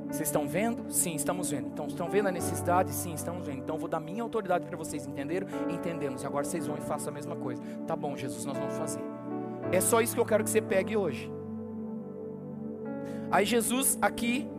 [0.09, 0.85] vocês estão vendo?
[0.89, 1.67] Sim, estamos vendo.
[1.67, 2.91] Então estão vendo a necessidade?
[2.93, 3.59] Sim, estamos vendo.
[3.59, 5.47] Então eu vou dar minha autoridade para vocês, entenderam?
[5.69, 6.23] Entendemos.
[6.23, 7.61] Agora vocês vão e façam a mesma coisa.
[7.85, 9.01] Tá bom, Jesus, nós vamos fazer.
[9.71, 11.31] É só isso que eu quero que você pegue hoje.
[13.29, 14.49] Aí Jesus aqui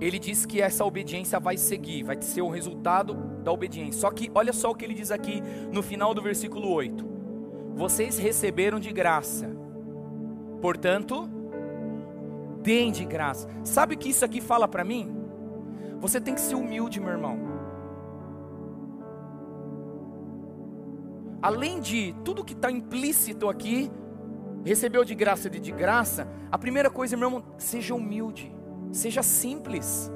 [0.00, 4.00] ele diz que essa obediência vai seguir, vai ser o resultado da obediência.
[4.00, 7.04] Só que olha só o que ele diz aqui no final do versículo 8:
[7.74, 9.50] Vocês receberam de graça,
[10.60, 11.28] portanto,
[12.62, 13.48] deem de graça.
[13.64, 15.14] Sabe o que isso aqui fala para mim?
[16.00, 17.38] Você tem que ser humilde, meu irmão.
[21.40, 23.90] Além de tudo que está implícito aqui,
[24.64, 28.54] recebeu de graça de de graça, a primeira coisa, meu irmão, seja humilde.
[28.90, 30.10] Seja simples.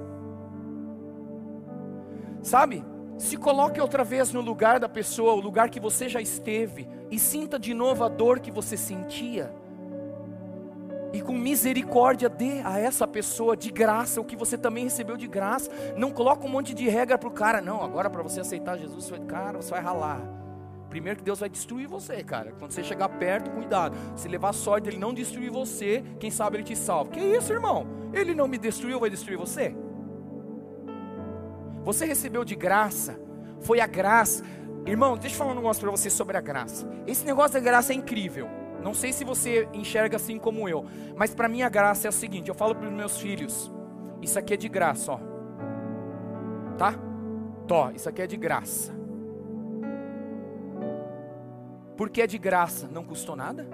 [2.43, 2.85] Sabe?
[3.19, 7.19] Se coloque outra vez no lugar da pessoa, o lugar que você já esteve, e
[7.19, 9.55] sinta de novo a dor que você sentia.
[11.13, 15.27] E com misericórdia dê a essa pessoa de graça o que você também recebeu de
[15.27, 15.71] graça.
[15.97, 17.83] Não coloque um monte de regra para o cara, não.
[17.83, 20.21] Agora para você aceitar Jesus, cara, você vai ralar.
[20.89, 22.53] Primeiro que Deus vai destruir você, cara.
[22.59, 23.97] Quando você chegar perto, cuidado.
[24.15, 27.11] Se levar sorte ele não destruir você, quem sabe ele te salva.
[27.11, 27.87] Que isso, irmão?
[28.13, 29.75] Ele não me destruiu, vai destruir você?
[31.83, 33.19] Você recebeu de graça.
[33.61, 34.45] Foi a graça.
[34.87, 36.87] Irmão, deixa eu falar um negócio para você sobre a graça.
[37.07, 38.62] Esse negócio da graça é incrível.
[38.83, 40.85] Não sei se você enxerga assim como eu,
[41.17, 43.73] mas para mim a graça é o seguinte, eu falo para os meus filhos,
[44.21, 45.21] isso aqui é de graça, ó.
[46.77, 46.95] Tá?
[47.67, 48.93] Tó, isso aqui é de graça.
[51.97, 53.67] Porque é de graça, não custou nada?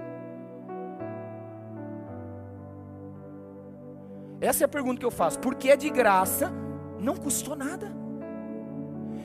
[4.41, 5.39] Essa é a pergunta que eu faço.
[5.41, 6.53] Porque é de graça,
[7.01, 7.91] não custou nada.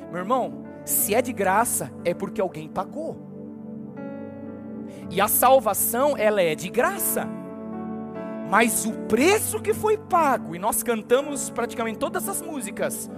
[0.10, 3.33] Meu irmão, se é de graça, é porque alguém pagou.
[5.10, 7.27] E a salvação, ela é de graça.
[8.49, 13.10] Mas o preço que foi pago, e nós cantamos praticamente todas as músicas,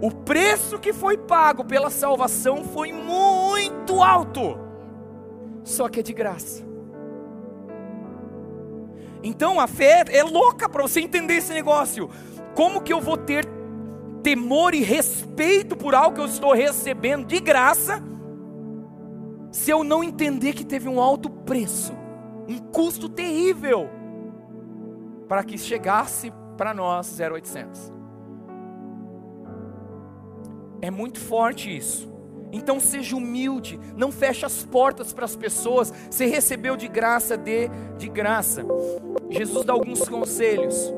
[0.00, 4.72] o preço que foi pago pela salvação foi muito alto
[5.64, 6.64] só que é de graça.
[9.22, 12.10] Então a fé é louca para você entender esse negócio.
[12.54, 13.46] Como que eu vou ter
[14.22, 18.02] temor e respeito por algo que eu estou recebendo de graça,
[19.52, 21.92] se eu não entender que teve um alto preço,
[22.48, 23.88] um custo terrível,
[25.28, 27.92] para que chegasse para nós 0800?
[30.80, 32.10] É muito forte isso.
[32.50, 35.92] Então seja humilde, não feche as portas para as pessoas.
[36.10, 38.64] Você recebeu de graça, dê de graça.
[39.30, 40.92] Jesus dá alguns conselhos.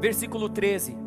[0.00, 1.05] Versículo 13.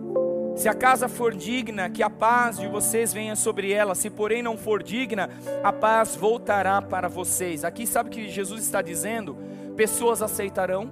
[0.60, 3.96] Se a casa for digna, que a paz de vocês venha sobre ela.
[3.96, 5.30] Se porém não for digna,
[5.64, 7.64] a paz voltará para vocês.
[7.64, 9.38] Aqui sabe o que Jesus está dizendo?
[9.78, 10.92] Pessoas aceitarão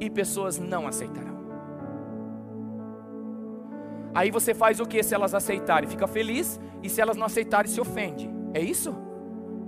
[0.00, 1.38] e pessoas não aceitarão.
[4.14, 5.86] Aí você faz o que se elas aceitarem?
[5.86, 8.30] Fica feliz e se elas não aceitarem, se ofende.
[8.54, 8.90] É isso?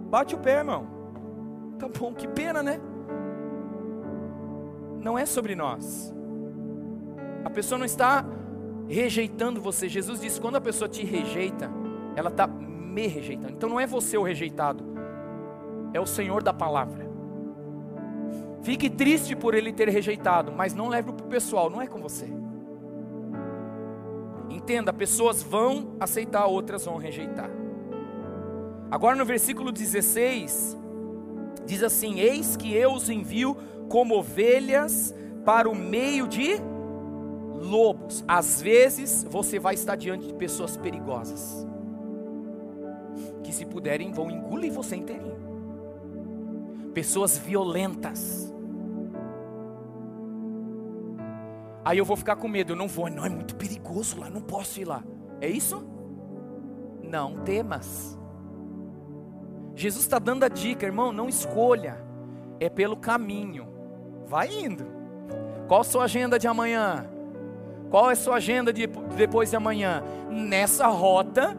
[0.08, 0.86] Bate o pé, irmão.
[1.78, 2.80] Tá bom, que pena, né?
[4.98, 6.10] Não é sobre nós.
[7.44, 8.24] A pessoa não está
[8.92, 9.88] rejeitando você.
[9.88, 11.70] Jesus disse: quando a pessoa te rejeita,
[12.14, 13.54] ela está me rejeitando.
[13.54, 14.84] Então não é você o rejeitado,
[15.92, 17.10] é o Senhor da palavra.
[18.62, 22.00] Fique triste por ele ter rejeitado, mas não leve para o pessoal, não é com
[22.00, 22.28] você.
[24.48, 27.50] Entenda, pessoas vão aceitar, outras vão rejeitar.
[28.90, 30.76] Agora no versículo 16,
[31.64, 33.56] diz assim: Eis que eu os envio
[33.88, 36.60] como ovelhas para o meio de
[37.62, 38.24] lobos.
[38.26, 41.66] Às vezes você vai estar diante de pessoas perigosas,
[43.42, 45.40] que se puderem vão engolir você inteirinho.
[46.92, 48.52] Pessoas violentas.
[51.84, 54.40] Aí eu vou ficar com medo, eu não vou, não é muito perigoso lá, não
[54.40, 55.02] posso ir lá.
[55.40, 55.84] É isso?
[57.02, 58.18] Não temas.
[59.74, 61.98] Jesus está dando a dica, irmão, não escolha,
[62.60, 63.66] é pelo caminho.
[64.26, 64.84] Vai indo.
[65.66, 67.11] Qual a sua agenda de amanhã?
[67.92, 70.02] Qual é a sua agenda de depois de amanhã?
[70.30, 71.54] Nessa rota,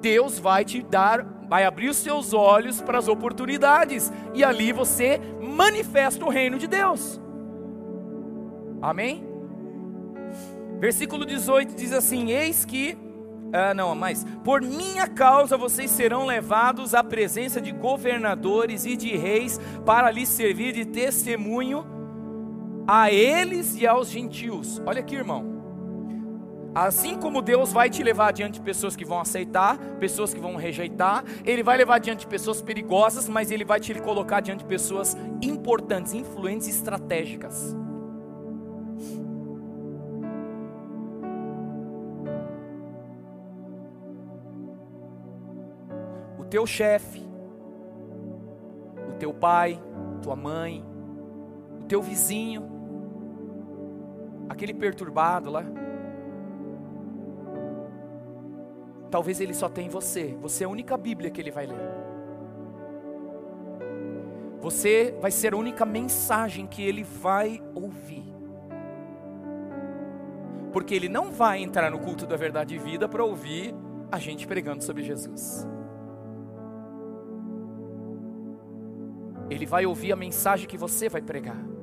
[0.00, 5.20] Deus vai te dar, vai abrir os seus olhos para as oportunidades e ali você
[5.40, 7.20] manifesta o reino de Deus.
[8.82, 9.24] Amém?
[10.80, 12.98] Versículo 18 diz assim: Eis que
[13.52, 19.16] ah, não, mas por minha causa vocês serão levados à presença de governadores e de
[19.16, 21.86] reis para lhes servir de testemunho
[22.88, 24.82] a eles e aos gentios.
[24.84, 25.55] Olha aqui, irmão.
[26.76, 30.56] Assim como Deus vai te levar diante de pessoas que vão aceitar, pessoas que vão
[30.56, 34.66] rejeitar, Ele vai levar diante de pessoas perigosas, mas Ele vai te colocar diante de
[34.66, 37.74] pessoas importantes, influentes e estratégicas.
[46.38, 47.26] O teu chefe,
[49.08, 49.80] o teu pai,
[50.20, 50.84] tua mãe,
[51.80, 52.68] o teu vizinho,
[54.50, 55.64] aquele perturbado lá,
[59.10, 60.36] Talvez ele só tenha você.
[60.40, 61.76] Você é a única Bíblia que ele vai ler.
[64.60, 68.24] Você vai ser a única mensagem que ele vai ouvir.
[70.72, 73.74] Porque ele não vai entrar no culto da verdade e vida para ouvir
[74.10, 75.66] a gente pregando sobre Jesus.
[79.48, 81.75] Ele vai ouvir a mensagem que você vai pregar.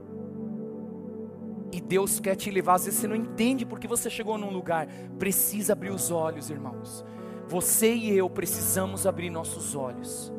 [1.87, 4.87] Deus quer te levar, às vezes você não entende porque você chegou num lugar.
[5.19, 7.05] Precisa abrir os olhos, irmãos.
[7.47, 10.31] Você e eu precisamos abrir nossos olhos.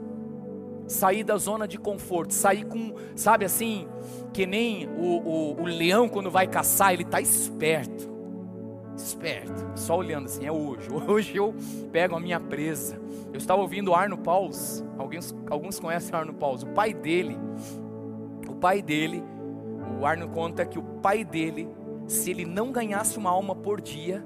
[0.87, 3.88] Sair da zona de conforto, sair com, sabe assim,
[4.33, 8.12] que nem o, o, o leão quando vai caçar, ele está esperto.
[8.96, 10.88] Esperto, só olhando assim, é hoje.
[11.09, 11.54] Hoje eu
[11.90, 13.00] pego a minha presa.
[13.33, 17.37] Eu estava ouvindo Arno Pauls, alguns, alguns conhecem Arno Pauls, o pai dele,
[18.48, 19.24] o pai dele,
[20.04, 21.66] o Arno conta que o pai dele,
[22.06, 24.22] se ele não ganhasse uma alma por dia,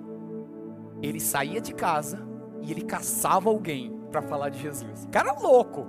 [1.00, 2.26] ele saía de casa
[2.60, 5.06] e ele caçava alguém para falar de Jesus.
[5.12, 5.86] Cara louco.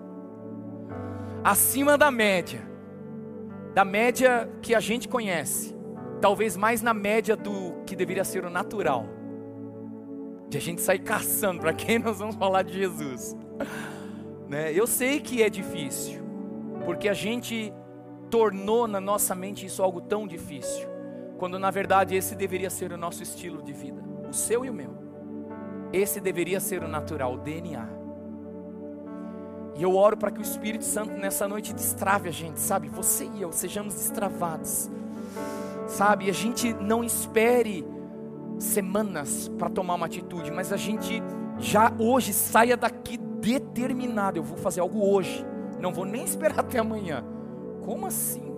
[1.44, 2.62] Acima da média.
[3.74, 5.76] Da média que a gente conhece.
[6.22, 9.08] Talvez mais na média do que deveria ser o natural.
[10.50, 13.36] De a gente sair caçando para quem nós vamos falar de Jesus.
[14.48, 14.72] Né?
[14.72, 16.22] Eu sei que é difícil,
[16.86, 17.74] porque a gente
[18.30, 20.88] tornou na nossa mente isso algo tão difícil,
[21.38, 24.74] quando na verdade esse deveria ser o nosso estilo de vida, o seu e o
[24.74, 24.98] meu.
[25.92, 27.90] Esse deveria ser o natural, o DNA.
[29.76, 32.90] E eu oro para que o Espírito Santo nessa noite destrave a gente, sabe?
[32.90, 34.90] Você e eu sejamos destravados,
[35.88, 36.26] sabe?
[36.26, 37.88] E a gente não espere
[38.60, 41.24] semanas para tomar uma atitude, mas a gente
[41.58, 44.38] já hoje saia daqui determinado.
[44.38, 45.46] Eu vou fazer algo hoje,
[45.80, 47.24] não vou nem esperar até amanhã.
[47.84, 48.56] Como assim?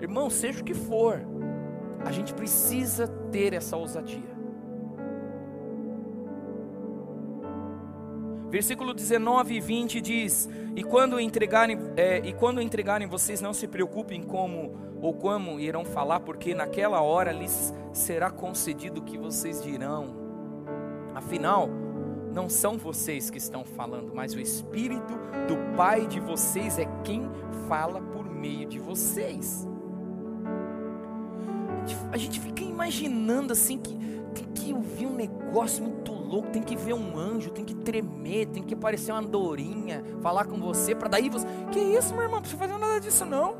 [0.00, 1.20] Irmão, seja o que for,
[2.04, 4.36] a gente precisa ter essa ousadia.
[8.48, 13.66] Versículo 19 e 20 diz: E quando entregarem, é, e quando entregarem, vocês não se
[13.66, 19.62] preocupem como ou como irão falar, porque naquela hora lhes será concedido o que vocês
[19.62, 20.14] dirão.
[21.14, 21.68] Afinal,
[22.32, 25.14] não são vocês que estão falando, mas o Espírito
[25.48, 27.28] do Pai de vocês é quem
[27.68, 28.00] fala
[28.36, 29.66] meio de vocês.
[31.68, 33.96] A gente, a gente fica imaginando assim que
[34.34, 38.46] tem que ouvir um negócio muito louco, tem que ver um anjo, tem que tremer,
[38.46, 41.46] tem que aparecer uma andorinha, falar com você, para daí você.
[41.72, 42.36] Que isso, meu irmão?
[42.36, 43.56] Não precisa fazer nada disso, não.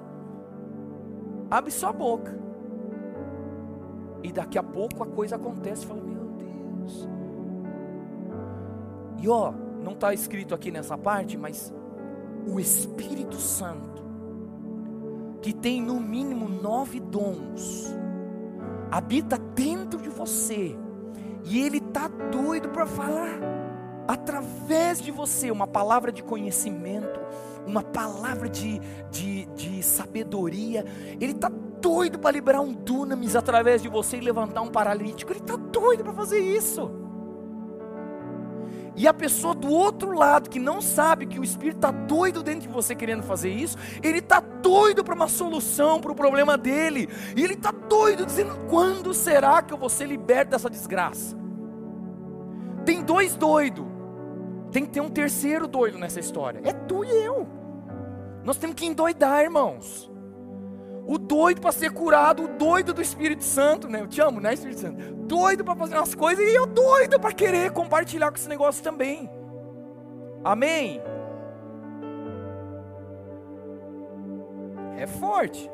[1.50, 2.38] Abre sua boca.
[4.22, 5.86] E daqui a pouco a coisa acontece.
[5.86, 7.08] Fala, meu Deus.
[9.22, 9.52] E ó,
[9.82, 11.72] não está escrito aqui nessa parte, mas
[12.46, 14.04] o Espírito Santo,
[15.46, 17.94] que tem no mínimo nove dons,
[18.90, 20.76] habita dentro de você
[21.44, 23.38] e ele está doido para falar
[24.08, 27.20] através de você uma palavra de conhecimento,
[27.64, 28.80] uma palavra de,
[29.12, 30.84] de, de sabedoria.
[31.20, 31.48] Ele está
[31.80, 35.30] doido para liberar um dunamis através de você e levantar um paralítico.
[35.30, 36.90] Ele está doido para fazer isso.
[38.96, 42.62] E a pessoa do outro lado, que não sabe que o Espírito está doido dentro
[42.62, 47.08] de você querendo fazer isso, ele está doido para uma solução para o problema dele.
[47.36, 51.36] E ele está doido dizendo: quando será que eu vou ser liberto dessa desgraça?
[52.86, 53.84] Tem dois doidos.
[54.72, 56.60] Tem que ter um terceiro doido nessa história.
[56.64, 57.46] É tu e eu.
[58.44, 60.10] Nós temos que endoidar, irmãos.
[61.06, 64.00] O doido para ser curado, o doido do Espírito Santo, né?
[64.00, 65.14] Eu te amo, né, Espírito Santo?
[65.14, 69.30] Doido para fazer umas coisas e eu doido para querer compartilhar com esse negócio também.
[70.42, 71.00] Amém?
[74.98, 75.70] É forte.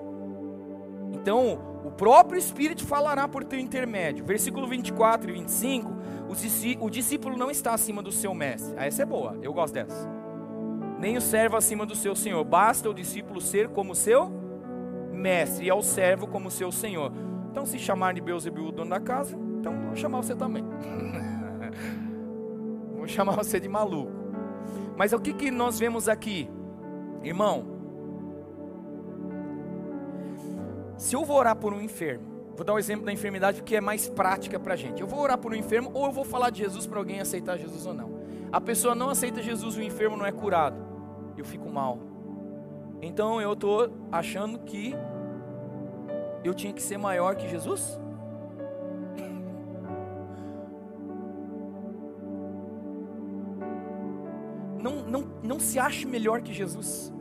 [1.12, 4.24] Então, o próprio Espírito falará por teu intermédio.
[4.24, 5.97] Versículo 24 e 25,
[6.80, 8.74] o discípulo não está acima do seu mestre.
[8.76, 10.11] Ah, essa é boa, eu gosto dessa.
[10.99, 12.45] Nem o servo acima do seu senhor.
[12.45, 14.41] Basta o discípulo ser como seu
[15.13, 17.13] mestre e ao servo como seu senhor.
[17.51, 20.65] Então, se chamar de Beuzebu o dono da casa, então vou chamar você também.
[22.97, 24.11] vou chamar você de maluco.
[24.97, 26.49] Mas o que, que nós vemos aqui,
[27.23, 27.67] irmão?
[30.97, 33.77] Se eu vou orar por um enfermo, vou dar o um exemplo da enfermidade porque
[33.77, 35.01] é mais prática para a gente.
[35.01, 37.59] Eu vou orar por um enfermo ou eu vou falar de Jesus para alguém aceitar
[37.59, 38.23] Jesus ou não.
[38.53, 40.77] A pessoa não aceita Jesus, o enfermo não é curado.
[41.37, 42.12] Eu fico mal.
[43.03, 44.94] Então eu estou achando que
[46.44, 47.98] eu tinha que ser maior que Jesus?
[54.80, 57.12] Não, não, não se ache melhor que Jesus.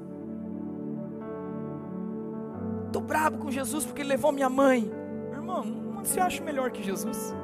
[2.87, 4.91] Estou bravo com Jesus porque ele levou minha mãe.
[5.31, 7.35] Irmão, não se ache melhor que Jesus.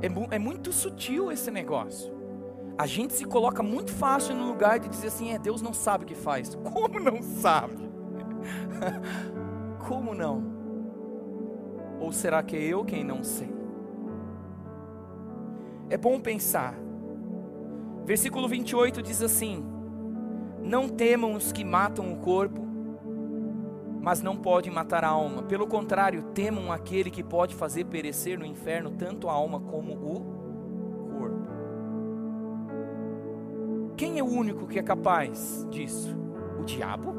[0.00, 2.17] É, é muito sutil esse negócio
[2.78, 6.04] a gente se coloca muito fácil no lugar de dizer assim: é, Deus não sabe
[6.04, 6.54] o que faz.
[6.62, 7.90] Como não sabe?
[9.88, 10.56] Como não?
[11.98, 13.52] Ou será que é eu quem não sei?
[15.90, 16.74] É bom pensar.
[18.04, 19.64] Versículo 28 diz assim:
[20.62, 22.64] Não temam os que matam o corpo,
[24.00, 25.42] mas não podem matar a alma.
[25.42, 30.38] Pelo contrário, temam aquele que pode fazer perecer no inferno tanto a alma como o
[33.98, 36.16] Quem é o único que é capaz disso?
[36.60, 37.12] O diabo?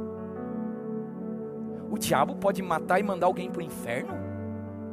[1.92, 4.14] O diabo pode matar e mandar alguém para o inferno?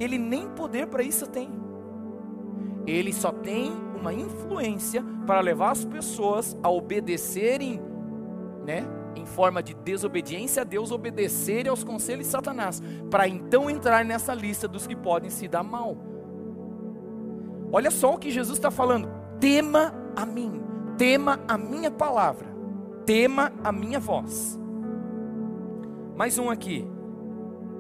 [0.00, 1.48] Ele nem poder para isso tem.
[2.88, 7.80] Ele só tem uma influência para levar as pessoas a obedecerem,
[8.66, 8.84] né?
[9.14, 14.34] Em forma de desobediência a Deus, obedecerem aos conselhos de Satanás, para então entrar nessa
[14.34, 15.96] lista dos que podem se dar mal.
[17.70, 19.08] Olha só o que Jesus está falando:
[19.38, 20.66] tema a mim
[20.96, 22.46] tema a minha palavra,
[23.04, 24.58] tema a minha voz.
[26.16, 26.88] Mais um aqui,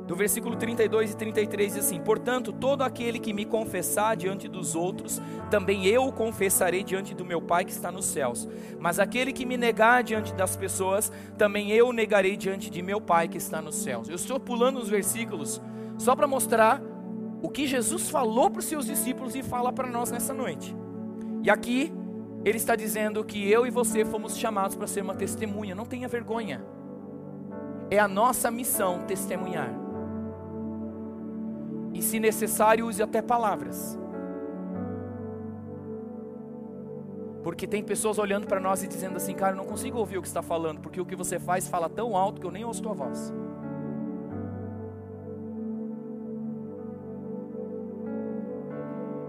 [0.06, 4.74] do versículo 32 e 33 diz assim: Portanto, todo aquele que me confessar diante dos
[4.74, 8.46] outros, também eu o confessarei diante do meu Pai que está nos céus.
[8.78, 13.00] Mas aquele que me negar diante das pessoas, também eu o negarei diante de meu
[13.00, 14.10] Pai que está nos céus.
[14.10, 15.60] Eu estou pulando os versículos
[15.96, 16.82] só para mostrar
[17.40, 20.76] o que Jesus falou para os seus discípulos e fala para nós nessa noite.
[21.42, 21.92] E aqui
[22.48, 25.74] ele está dizendo que eu e você fomos chamados para ser uma testemunha.
[25.74, 26.64] Não tenha vergonha.
[27.90, 29.74] É a nossa missão testemunhar.
[31.92, 33.98] E se necessário, use até palavras.
[37.42, 40.22] Porque tem pessoas olhando para nós e dizendo assim, cara, eu não consigo ouvir o
[40.22, 42.80] que está falando, porque o que você faz fala tão alto que eu nem ouço
[42.80, 43.34] tua voz.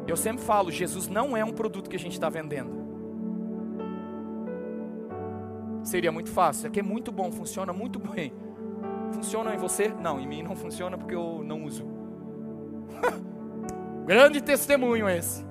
[0.05, 2.87] Eu sempre falo, Jesus não é um produto que a gente está vendendo
[5.88, 6.60] seria muito fácil.
[6.60, 8.34] Isso aqui é muito bom, funciona muito bem.
[9.14, 9.88] Funciona em você?
[9.88, 11.86] Não, em mim não funciona porque eu não uso.
[14.06, 15.46] Grande testemunho esse.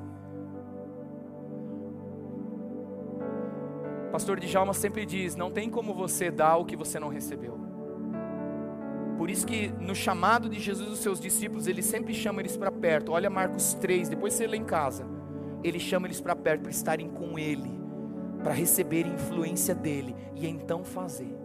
[4.12, 7.58] Pastor Djalma sempre diz: não tem como você dar o que você não recebeu.
[9.18, 12.70] Por isso que no chamado de Jesus os seus discípulos, ele sempre chama eles para
[12.70, 13.12] perto.
[13.12, 15.06] Olha Marcos 3, depois você lê em casa.
[15.64, 17.70] Ele chama eles para perto para estarem com ele,
[18.46, 21.36] para receberem influência dele e então fazer.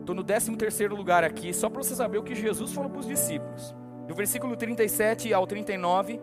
[0.00, 3.00] Estou no 13 terceiro lugar aqui, só para você saber o que Jesus falou para
[3.00, 3.74] os discípulos.
[4.08, 6.22] Do versículo 37 ao 39,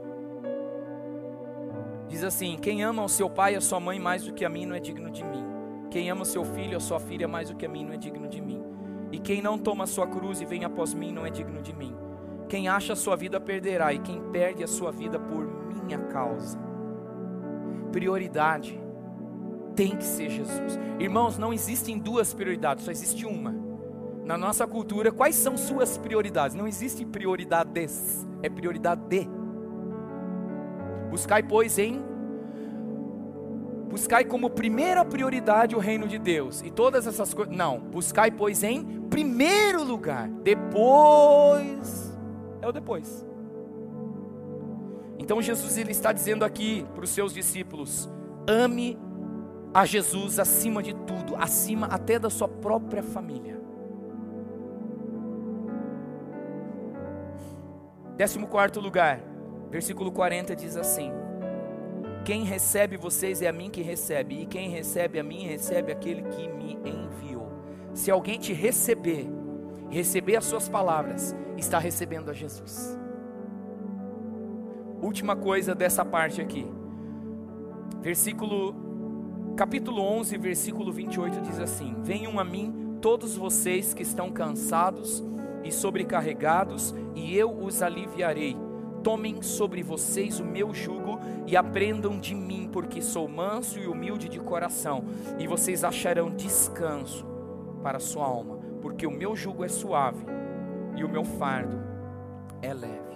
[2.08, 4.50] diz assim: Quem ama o seu pai e a sua mãe mais do que a
[4.50, 5.46] mim não é digno de mim.
[5.92, 7.94] Quem ama o seu filho e a sua filha mais do que a mim não
[7.94, 8.64] é digno de mim.
[9.12, 11.72] E quem não toma a sua cruz e vem após mim não é digno de
[11.72, 11.96] mim.
[12.48, 15.59] Quem acha a sua vida perderá, e quem perde a sua vida por
[15.90, 16.60] minha causa.
[17.92, 18.80] Prioridade
[19.76, 20.80] tem que ser Jesus.
[21.00, 23.70] Irmãos, não existem duas prioridades, só existe uma
[24.30, 26.56] na nossa cultura, quais são suas prioridades?
[26.56, 29.28] Não existe prioridades, é prioridade de.
[31.10, 32.04] Buscai, pois, em
[33.90, 37.58] buscai como primeira prioridade o reino de Deus e todas essas coisas.
[37.58, 40.30] Não, buscai, pois, em primeiro lugar.
[40.44, 42.16] Depois
[42.62, 43.29] é o depois.
[45.30, 48.10] Então Jesus ele está dizendo aqui para os seus discípulos:
[48.48, 48.98] ame
[49.72, 53.62] a Jesus acima de tudo, acima até da sua própria família.
[58.18, 59.22] Décimo quarto lugar,
[59.70, 61.12] versículo 40 diz assim:
[62.26, 66.24] Quem recebe vocês é a mim que recebe, e quem recebe a mim recebe aquele
[66.24, 67.52] que me enviou.
[67.94, 69.28] Se alguém te receber,
[69.92, 72.99] receber as suas palavras, está recebendo a Jesus.
[75.02, 76.68] Última coisa dessa parte aqui.
[78.02, 78.76] Versículo
[79.56, 85.24] capítulo 11, versículo 28 diz assim: Venham a mim todos vocês que estão cansados
[85.64, 88.56] e sobrecarregados, e eu os aliviarei.
[89.04, 94.28] Tomem sobre vocês o meu jugo e aprendam de mim, porque sou manso e humilde
[94.28, 95.06] de coração,
[95.38, 97.26] e vocês acharão descanso
[97.82, 100.26] para a sua alma, porque o meu jugo é suave
[100.96, 101.82] e o meu fardo
[102.62, 103.09] é leve.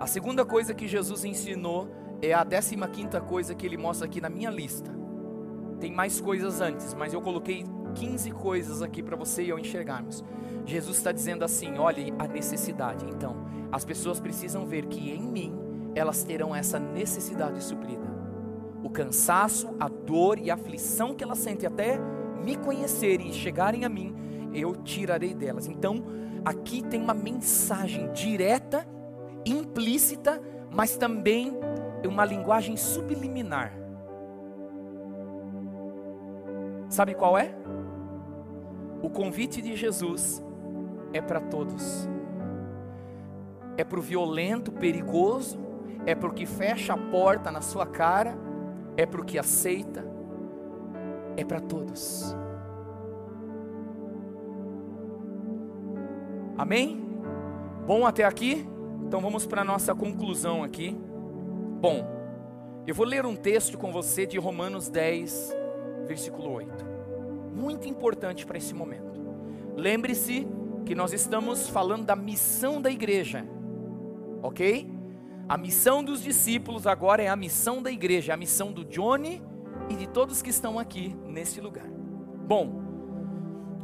[0.00, 1.86] A segunda coisa que Jesus ensinou
[2.22, 4.90] é a décima quinta coisa que ele mostra aqui na minha lista.
[5.78, 10.24] Tem mais coisas antes, mas eu coloquei 15 coisas aqui para você e eu enxergarmos.
[10.64, 13.04] Jesus está dizendo assim: olhe a necessidade.
[13.04, 15.52] Então, as pessoas precisam ver que em mim
[15.94, 18.08] elas terão essa necessidade suprida.
[18.82, 21.98] O cansaço, a dor e a aflição que elas sentem até
[22.42, 24.14] me conhecerem e chegarem a mim,
[24.54, 25.66] eu tirarei delas.
[25.66, 26.02] Então,
[26.42, 28.86] aqui tem uma mensagem direta,
[29.44, 31.56] implícita, mas também
[32.06, 33.72] uma linguagem subliminar.
[36.88, 37.54] Sabe qual é?
[39.02, 40.42] O convite de Jesus
[41.12, 42.08] é para todos.
[43.76, 45.58] É para o violento, perigoso,
[46.04, 48.36] é para o que fecha a porta na sua cara,
[48.96, 50.04] é para o que aceita,
[51.36, 52.36] é para todos.
[56.58, 57.02] Amém?
[57.86, 58.68] Bom até aqui?
[59.10, 60.96] Então vamos para a nossa conclusão aqui.
[61.80, 62.06] Bom,
[62.86, 65.52] eu vou ler um texto com você de Romanos 10,
[66.06, 66.84] versículo 8.
[67.52, 69.20] Muito importante para esse momento.
[69.76, 70.46] Lembre-se
[70.86, 73.44] que nós estamos falando da missão da igreja,
[74.44, 74.88] ok?
[75.48, 79.42] A missão dos discípulos agora é a missão da igreja, a missão do Johnny
[79.88, 81.88] e de todos que estão aqui nesse lugar.
[82.46, 82.80] Bom,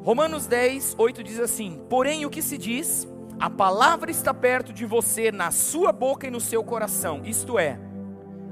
[0.05, 3.09] Romanos 10, 8 diz assim: Porém, o que se diz?
[3.39, 7.79] A palavra está perto de você, na sua boca e no seu coração, isto é,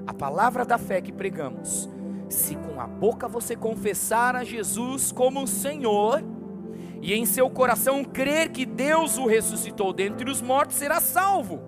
[0.06, 1.88] a palavra da fé que pregamos.
[2.28, 6.22] Se com a boca você confessar a Jesus como Senhor,
[7.00, 11.62] e em seu coração crer que Deus o ressuscitou dentre os mortos, será salvo.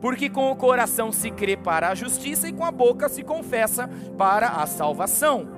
[0.00, 3.88] Porque com o coração se crê para a justiça e com a boca se confessa
[4.18, 5.48] para a salvação.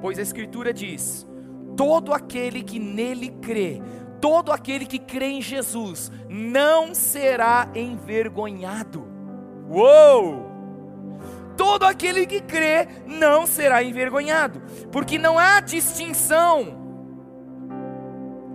[0.00, 1.26] Pois a Escritura diz:
[1.76, 3.80] todo aquele que nele crê,
[4.24, 9.06] todo aquele que crê em Jesus, não será envergonhado.
[9.68, 10.50] Uou!
[11.58, 16.74] Todo aquele que crê não será envergonhado, porque não há distinção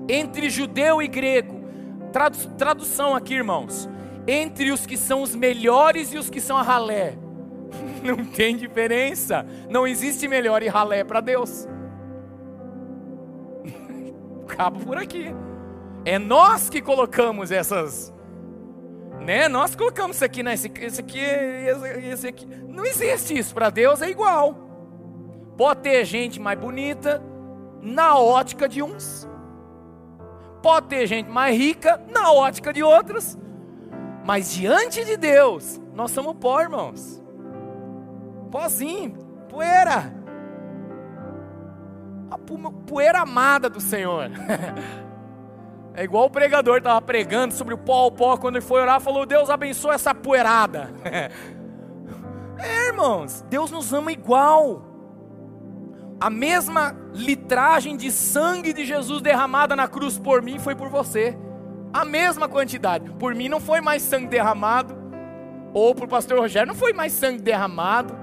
[0.09, 1.61] entre judeu e grego.
[2.57, 3.87] tradução aqui, irmãos.
[4.27, 7.15] Entre os que são os melhores e os que são a ralé.
[8.03, 9.45] Não tem diferença.
[9.69, 11.67] Não existe melhor e ralé para Deus.
[14.49, 15.31] Acaba por aqui.
[16.09, 18.13] É nós que colocamos essas.
[19.19, 19.47] Né?
[19.47, 20.55] Nós colocamos isso aqui, né?
[20.55, 22.45] Esse, esse aqui, esse, aqui.
[22.45, 23.53] Não existe isso.
[23.53, 24.55] Para Deus é igual.
[25.55, 27.21] Pode ter gente mais bonita
[27.81, 29.29] na ótica de uns
[30.61, 33.37] Pode ter gente mais rica na ótica de outras,
[34.25, 37.23] mas diante de Deus, nós somos pó, irmãos.
[38.51, 39.13] Pozinho,
[39.47, 40.13] poeira.
[42.29, 44.29] A poeira amada do Senhor.
[45.99, 49.01] É igual o pregador estava pregando sobre o pó, o pó, quando ele foi orar,
[49.01, 50.89] falou: Deus abençoe essa poeirada.
[52.61, 54.83] É, irmãos, Deus nos ama igual.
[56.19, 61.37] A mesma litragem de sangue de Jesus derramada na cruz por mim foi por você.
[61.93, 63.09] A mesma quantidade.
[63.11, 64.93] Por mim não foi mais sangue derramado.
[65.73, 68.13] Ou para o pastor Rogério não foi mais sangue derramado.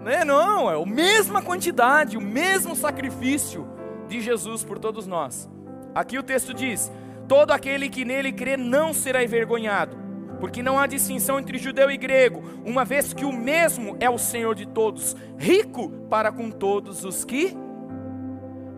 [0.00, 3.66] Não é, não, é a mesma quantidade, o mesmo sacrifício
[4.06, 5.50] de Jesus por todos nós.
[5.96, 6.92] Aqui o texto diz:
[7.26, 9.96] Todo aquele que nele crê não será envergonhado,
[10.38, 14.18] porque não há distinção entre judeu e grego, uma vez que o mesmo é o
[14.18, 17.56] Senhor de todos, rico para com todos os que.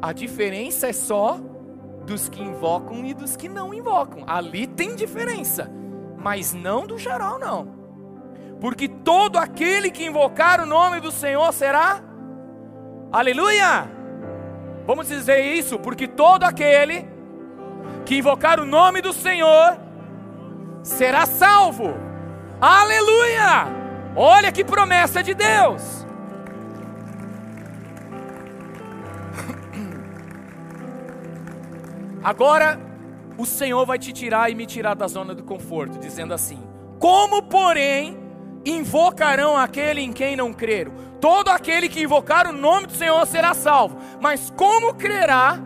[0.01, 1.41] A diferença é só
[2.07, 4.23] dos que invocam e dos que não invocam.
[4.25, 5.69] Ali tem diferença,
[6.17, 7.67] mas não do geral, não.
[8.61, 12.01] Porque todo aquele que invocar o nome do Senhor será.
[13.11, 13.98] Aleluia!
[14.89, 17.07] Vamos dizer isso, porque todo aquele
[18.07, 19.79] que invocar o nome do Senhor
[20.83, 21.93] será salvo.
[22.59, 23.67] Aleluia!
[24.17, 26.07] Olha que promessa de Deus.
[32.25, 32.81] Agora,
[33.37, 36.67] o Senhor vai te tirar e me tirar da zona do conforto, dizendo assim:
[36.99, 38.17] Como, porém,
[38.71, 40.93] invocarão aquele em quem não creram?
[41.21, 43.97] Todo aquele que invocar o nome do Senhor será salvo.
[44.21, 45.61] Mas como crerá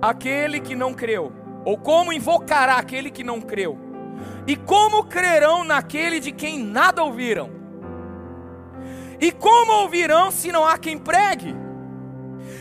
[0.00, 1.32] aquele que não creu?
[1.64, 3.78] Ou como invocará aquele que não creu?
[4.46, 7.50] E como crerão naquele de quem nada ouviram?
[9.20, 11.54] E como ouvirão se não há quem pregue?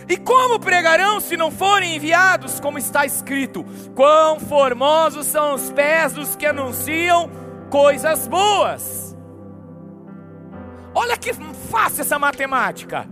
[0.08, 3.66] E como pregarão se não forem enviados, como está escrito?
[3.96, 7.30] Quão formosos são os pés dos que anunciam
[7.70, 9.03] coisas boas.
[10.94, 13.08] Olha que fácil essa matemática.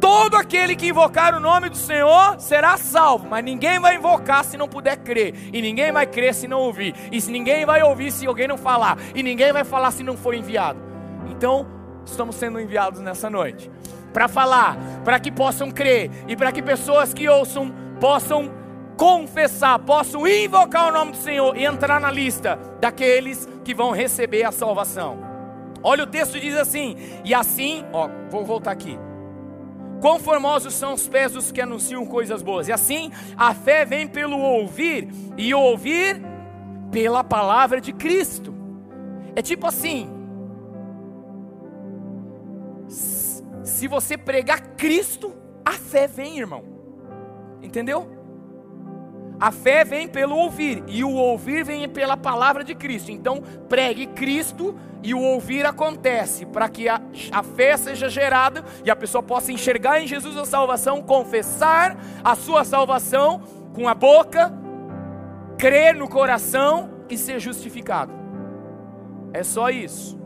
[0.00, 4.56] Todo aquele que invocar o nome do Senhor será salvo, mas ninguém vai invocar se
[4.56, 8.10] não puder crer, e ninguém vai crer se não ouvir, e se ninguém vai ouvir
[8.10, 10.80] se alguém não falar, e ninguém vai falar se não for enviado.
[11.30, 11.66] Então,
[12.06, 13.70] estamos sendo enviados nessa noite
[14.12, 18.50] para falar, para que possam crer e para que pessoas que ouçam possam
[18.96, 24.44] confessar, possam invocar o nome do Senhor e entrar na lista daqueles que vão receber
[24.44, 25.29] a salvação.
[25.82, 28.98] Olha o texto diz assim: "E assim, ó, vou voltar aqui.
[30.00, 32.68] Quão formosos são os pés dos que anunciam coisas boas.
[32.68, 36.22] E assim, a fé vem pelo ouvir, e ouvir
[36.90, 38.54] pela palavra de Cristo.
[39.36, 40.10] É tipo assim:
[43.62, 46.64] se você pregar Cristo, a fé vem, irmão.
[47.62, 48.19] Entendeu?
[49.40, 53.10] A fé vem pelo ouvir, e o ouvir vem pela palavra de Cristo.
[53.10, 57.00] Então, pregue Cristo e o ouvir acontece para que a,
[57.32, 62.34] a, fé seja gerada e a pessoa possa enxergar em Jesus a salvação, confessar a
[62.34, 63.40] sua salvação
[63.72, 64.52] com a boca,
[65.56, 68.12] crer no coração e ser justificado.
[69.32, 70.20] É só isso.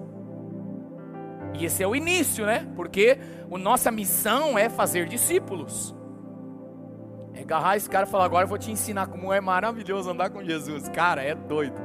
[1.56, 2.66] E esse é o início, né?
[2.74, 3.16] Porque
[3.48, 5.94] a nossa missão é fazer discípulos.
[7.34, 10.30] É agarrar esse cara e falar: agora eu vou te ensinar como é maravilhoso andar
[10.30, 10.88] com Jesus.
[10.88, 11.80] Cara, é doido.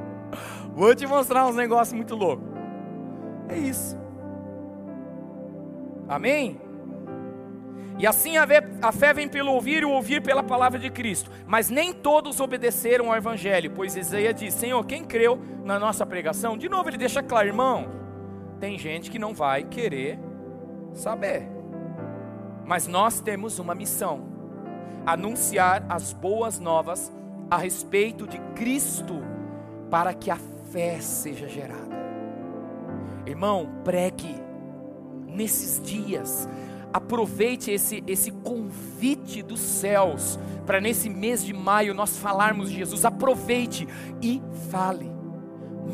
[0.74, 2.46] Vou te mostrar uns negócios muito loucos.
[3.48, 3.98] É isso.
[6.08, 6.60] Amém?
[7.98, 11.30] E assim a, fé vem pelo ouvir e o ouvir pela palavra de Cristo.
[11.46, 16.56] Mas nem todos obedeceram ao Evangelho, pois Isaías diz: Senhor, quem creu na nossa pregação?
[16.56, 17.88] De novo, ele deixa claro, irmão.
[18.58, 20.18] Tem gente que não vai querer
[20.94, 21.46] saber.
[22.64, 24.39] Mas nós temos uma missão
[25.06, 27.12] anunciar as boas novas
[27.50, 29.22] a respeito de Cristo,
[29.90, 30.38] para que a
[30.70, 31.98] fé seja gerada.
[33.26, 34.34] Irmão, pregue
[35.26, 36.48] nesses dias,
[36.92, 43.04] aproveite esse, esse convite dos céus, para nesse mês de maio nós falarmos de Jesus.
[43.04, 43.88] Aproveite
[44.22, 44.40] e
[44.70, 45.10] fale,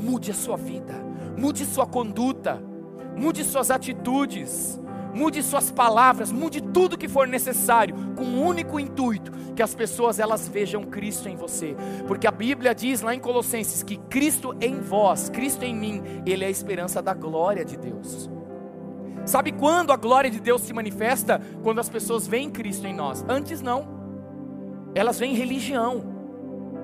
[0.02, 0.94] mude a sua vida,
[1.38, 2.62] mude sua conduta,
[3.16, 4.78] mude suas atitudes
[5.16, 10.18] mude suas palavras, mude tudo que for necessário, com um único intuito, que as pessoas
[10.18, 11.74] elas vejam Cristo em você,
[12.06, 16.44] porque a Bíblia diz lá em Colossenses que Cristo em vós, Cristo em mim, Ele
[16.44, 18.28] é a esperança da glória de Deus.
[19.24, 21.40] Sabe quando a glória de Deus se manifesta?
[21.62, 23.24] Quando as pessoas veem Cristo em nós.
[23.28, 23.88] Antes não.
[24.94, 26.04] Elas veem religião.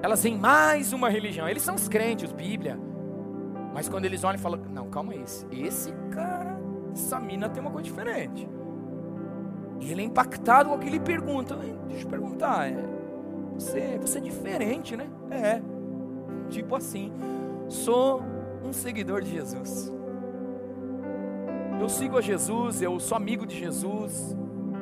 [0.03, 1.49] Elas veem mais uma religião.
[1.49, 2.77] Eles são os crentes, Bíblia.
[3.73, 5.23] Mas quando eles olham e falam, não, calma aí,
[5.53, 6.62] esse cara
[6.93, 8.49] essa mina tem uma coisa diferente.
[9.81, 11.57] E ele é impactado com aquilo e pergunta,
[11.89, 12.85] deixa eu perguntar, é,
[13.55, 15.09] Você, você é diferente, né?
[15.31, 15.61] É.
[16.49, 17.13] Tipo assim,
[17.69, 18.23] sou
[18.65, 19.93] um seguidor de Jesus.
[21.81, 24.37] Eu sigo a Jesus, eu sou amigo de Jesus,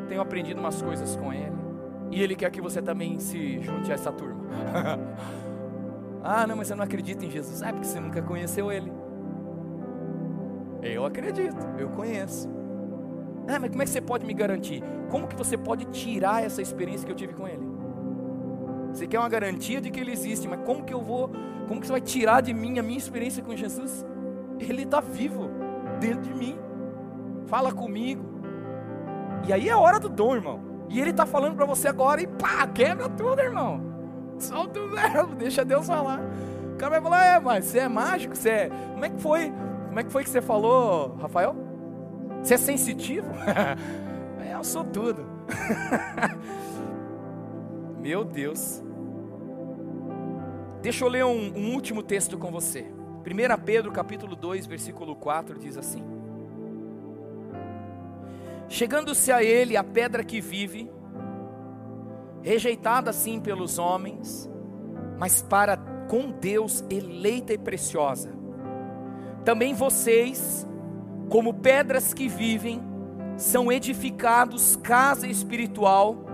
[0.06, 1.56] tenho aprendido umas coisas com Ele.
[2.10, 4.44] E Ele quer que você também se junte a essa turma.
[6.22, 7.62] ah, não, mas você não acredita em Jesus.
[7.62, 8.92] É porque você nunca conheceu Ele.
[10.82, 12.48] Eu acredito, eu conheço.
[13.48, 14.82] Ah, mas como é que você pode me garantir?
[15.10, 17.68] Como que você pode tirar essa experiência que eu tive com Ele?
[18.92, 21.30] Você quer uma garantia de que Ele existe, mas como que eu vou,
[21.68, 24.04] como que você vai tirar de mim a minha experiência com Jesus?
[24.58, 25.50] Ele está vivo
[25.98, 26.58] dentro de mim.
[27.46, 28.24] Fala comigo.
[29.46, 30.60] E aí é hora do dom, irmão.
[30.88, 33.80] E Ele está falando para você agora e pá, quebra tudo, irmão.
[34.38, 36.20] Solta o verbo, deixa Deus falar.
[36.72, 38.70] O cara vai falar, é, mas você é mágico, você é...
[38.92, 39.52] Como é que foi?
[39.90, 41.52] Como é que foi que você falou, Rafael?
[42.40, 43.26] Você é sensitivo?
[44.42, 45.26] É, eu sou tudo.
[48.00, 48.82] Meu Deus.
[50.80, 52.86] Deixa eu ler um, um, último texto com você.
[53.20, 56.02] 1 Pedro capítulo 2, versículo 4 diz assim:
[58.66, 60.90] Chegando-se a ele a pedra que vive,
[62.42, 64.50] rejeitada sim pelos homens,
[65.18, 65.76] mas para
[66.08, 68.39] com Deus eleita e preciosa.
[69.44, 70.66] Também vocês,
[71.28, 72.82] como pedras que vivem,
[73.36, 76.26] são edificados casa espiritual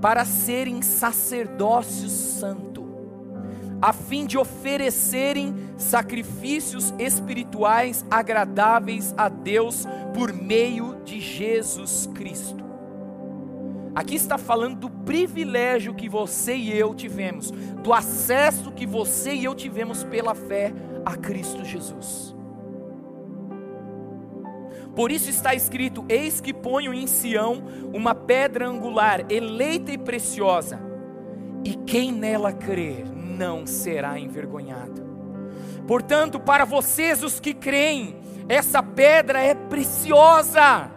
[0.00, 2.84] para serem sacerdócio santo,
[3.80, 12.64] a fim de oferecerem sacrifícios espirituais agradáveis a Deus por meio de Jesus Cristo.
[13.94, 19.44] Aqui está falando do privilégio que você e eu tivemos, do acesso que você e
[19.44, 20.72] eu tivemos pela fé
[21.04, 22.33] a Cristo Jesus.
[24.94, 30.80] Por isso está escrito: Eis que ponho em Sião uma pedra angular, eleita e preciosa,
[31.64, 35.02] e quem nela crer não será envergonhado.
[35.86, 38.16] Portanto, para vocês os que creem,
[38.48, 40.90] essa pedra é preciosa.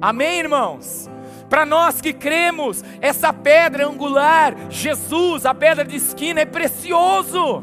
[0.00, 1.08] Amém, irmãos?
[1.48, 7.62] Para nós que cremos, essa pedra angular, Jesus, a pedra de esquina, é precioso,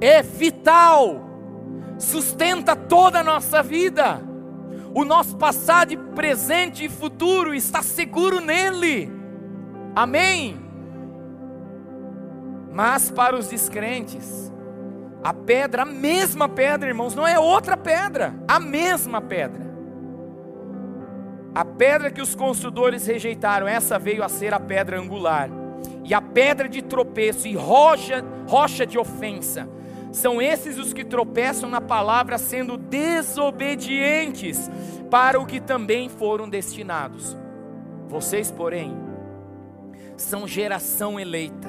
[0.00, 1.31] é vital
[2.02, 4.20] sustenta toda a nossa vida.
[4.94, 9.10] O nosso passado, presente e futuro está seguro nele.
[9.94, 10.60] Amém.
[12.70, 14.52] Mas para os descrentes,
[15.22, 19.72] a pedra, a mesma pedra, irmãos, não é outra pedra, a mesma pedra.
[21.54, 25.50] A pedra que os construtores rejeitaram, essa veio a ser a pedra angular,
[26.04, 29.68] e a pedra de tropeço e rocha, rocha de ofensa
[30.12, 34.70] são esses os que tropeçam na palavra, sendo desobedientes
[35.10, 37.36] para o que também foram destinados.
[38.08, 38.94] Vocês, porém,
[40.16, 41.68] são geração eleita.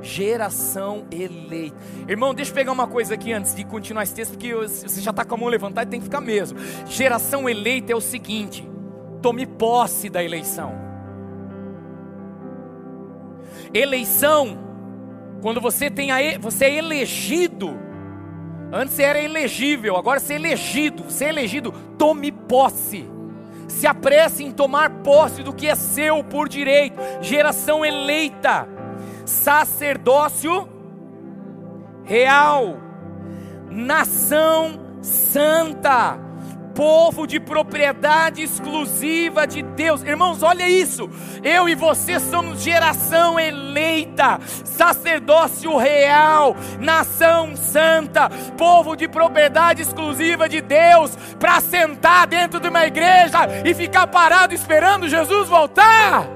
[0.00, 1.76] Geração eleita.
[2.06, 5.10] Irmão, deixa eu pegar uma coisa aqui antes de continuar esse texto, porque você já
[5.10, 6.58] está com a mão levantada e tem que ficar mesmo.
[6.86, 8.68] Geração eleita é o seguinte:
[9.20, 10.72] tome posse da eleição.
[13.74, 14.65] Eleição
[15.40, 17.78] quando você tem a, você é elegido,
[18.72, 23.08] antes era elegível, agora você é elegido, você é elegido, tome posse.
[23.68, 26.96] Se apresse em tomar posse do que é seu por direito.
[27.20, 28.68] Geração eleita,
[29.24, 30.68] sacerdócio
[32.04, 32.78] real,
[33.68, 36.25] nação santa
[36.76, 40.02] povo de propriedade exclusiva de Deus.
[40.02, 41.08] Irmãos, olha isso.
[41.42, 50.60] Eu e você somos geração eleita, sacerdócio real, nação santa, povo de propriedade exclusiva de
[50.60, 56.35] Deus, para sentar dentro de uma igreja e ficar parado esperando Jesus voltar.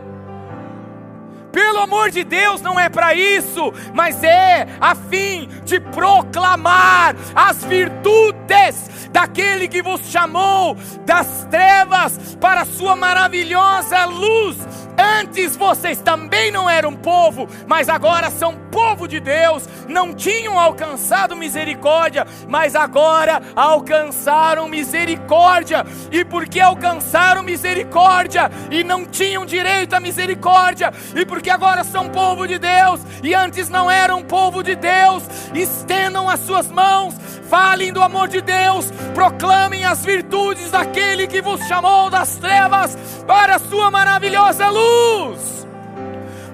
[1.52, 7.64] Pelo amor de Deus, não é para isso, mas é a fim de proclamar as
[7.64, 14.56] virtudes daquele que vos chamou das trevas para a sua maravilhosa luz.
[15.00, 19.66] Antes vocês também não eram povo, mas agora são povo de Deus.
[19.88, 25.86] Não tinham alcançado misericórdia, mas agora alcançaram misericórdia.
[26.12, 32.46] E porque alcançaram misericórdia e não tinham direito à misericórdia, e porque agora são povo
[32.46, 35.22] de Deus e antes não eram povo de Deus,
[35.54, 37.14] estendam as suas mãos,
[37.48, 42.96] falem do amor de Deus, proclamem as virtudes daquele que vos chamou das trevas
[43.26, 44.89] para a sua maravilhosa luz.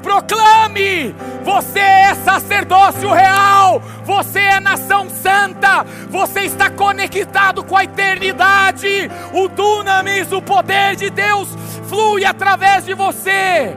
[0.07, 9.11] Proclame: você é sacerdócio real, você é nação santa, você está conectado com a eternidade.
[9.33, 11.49] O dunamis, o poder de Deus,
[11.89, 13.77] flui através de você.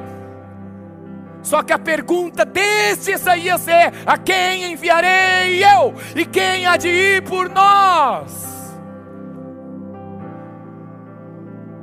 [1.41, 5.95] Só que a pergunta desse Isaías é: a quem enviarei eu?
[6.16, 8.47] E quem há de ir por nós?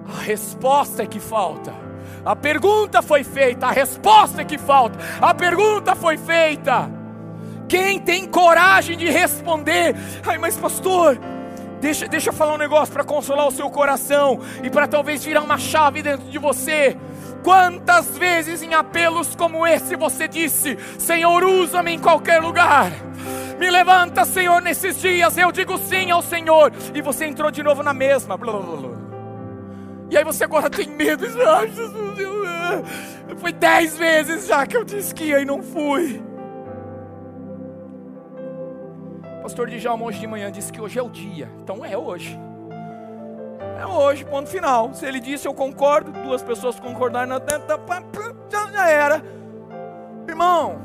[0.09, 1.86] A resposta é que falta.
[2.27, 4.99] A pergunta foi feita, a resposta é que falta.
[5.22, 6.91] A pergunta foi feita.
[7.68, 9.95] Quem tem coragem de responder?
[10.27, 11.16] Ai, mas pastor,
[11.81, 15.43] deixa, deixa eu falar um negócio para consolar o seu coração e para talvez virar
[15.43, 16.97] uma chave dentro de você.
[17.45, 22.91] Quantas vezes em apelos como esse você disse: Senhor, usa-me em qualquer lugar.
[23.57, 25.39] Me levanta, Senhor, nesses dias.
[25.39, 26.72] Eu digo sim ao Senhor.
[26.93, 28.37] E você entrou de novo na mesma.
[28.37, 29.05] Blá, blá, blá.
[30.11, 31.26] E aí você agora tem medo.
[31.26, 32.46] Jesus, eu...
[33.38, 36.22] Foi dez vezes já que eu disse que ia e não fui.
[39.42, 41.50] Pastor Djalma hoje de manhã disse que hoje é o dia.
[41.62, 42.38] Então é hoje.
[43.78, 44.92] É hoje, ponto final.
[44.94, 47.40] Se ele disse eu concordo, duas pessoas concordaram na
[48.72, 49.22] já era.
[50.28, 50.80] Irmão,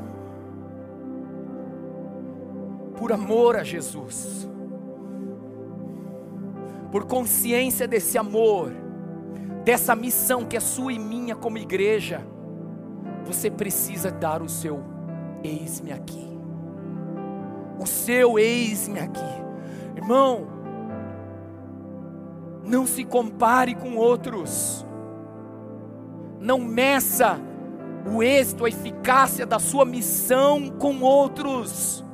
[2.96, 4.48] por amor a Jesus,
[6.92, 8.72] por consciência desse amor,
[9.64, 12.26] dessa missão que é sua e minha como igreja,
[13.24, 14.82] você precisa dar o seu
[15.42, 16.28] eis-me aqui.
[17.78, 19.20] O seu eis-me aqui.
[19.96, 20.46] Irmão,
[22.64, 24.86] não se compare com outros.
[26.40, 27.38] Não meça
[28.12, 32.04] o êxito, a eficácia da sua missão com outros.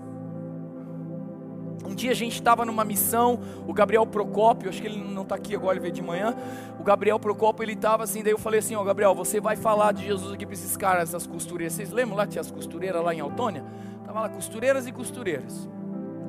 [1.98, 5.52] Dia a gente estava numa missão, o Gabriel Procópio, acho que ele não está aqui
[5.52, 6.32] agora, ele veio de manhã.
[6.78, 9.90] O Gabriel Procópio, ele estava assim, daí eu falei assim: Ó, Gabriel, você vai falar
[9.90, 11.72] de Jesus aqui para esses caras, essas costureiras.
[11.72, 13.64] Vocês lembram lá, tinha as costureiras lá em Autônia?
[14.06, 15.68] Tava lá costureiras e costureiras.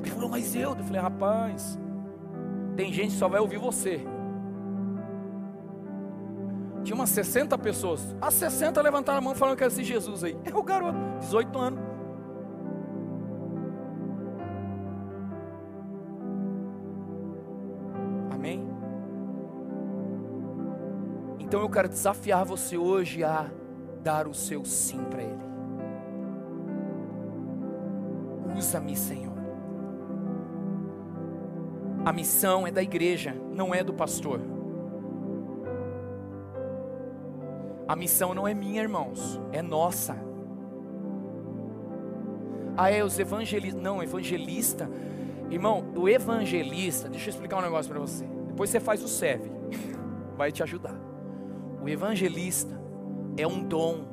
[0.01, 0.71] Ele falou, mas eu?
[0.71, 1.77] Eu falei, rapaz,
[2.75, 4.03] tem gente que só vai ouvir você.
[6.83, 8.15] Tinha umas 60 pessoas.
[8.19, 10.35] As 60 levantaram a mão falando que era esse Jesus aí.
[10.51, 11.88] É o garoto, 18 anos.
[21.49, 23.49] Então eu quero desafiar você hoje a
[24.03, 25.43] dar o seu sim para Ele.
[28.55, 29.33] Usa-me, Senhor.
[32.05, 34.39] A missão é da igreja, não é do pastor.
[37.87, 40.15] A missão não é minha, irmãos, é nossa.
[42.77, 43.81] Ah, é os evangelistas.
[43.81, 44.87] Não, evangelista.
[45.49, 48.23] Irmão, o evangelista, deixa eu explicar um negócio para você.
[48.49, 49.49] Depois você faz o serve,
[50.37, 51.08] vai te ajudar.
[51.81, 52.79] O evangelista
[53.37, 54.05] é um dom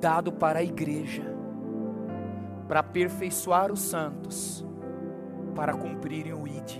[0.00, 1.22] dado para a igreja,
[2.66, 4.64] para aperfeiçoar os santos,
[5.54, 6.78] para cumprirem o ID.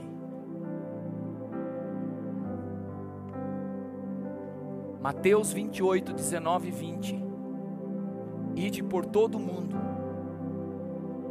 [5.00, 7.24] Mateus 28, 19 e 20.
[8.54, 9.76] Ide por todo o mundo,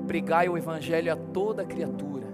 [0.07, 2.27] pregai o Evangelho a toda criatura.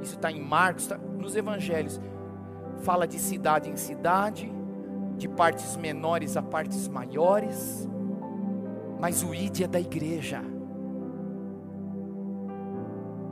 [0.00, 2.00] Isso está em Marcos, tá nos Evangelhos.
[2.78, 4.50] Fala de cidade em cidade,
[5.16, 7.88] de partes menores a partes maiores,
[9.00, 10.51] mas o ide é da igreja.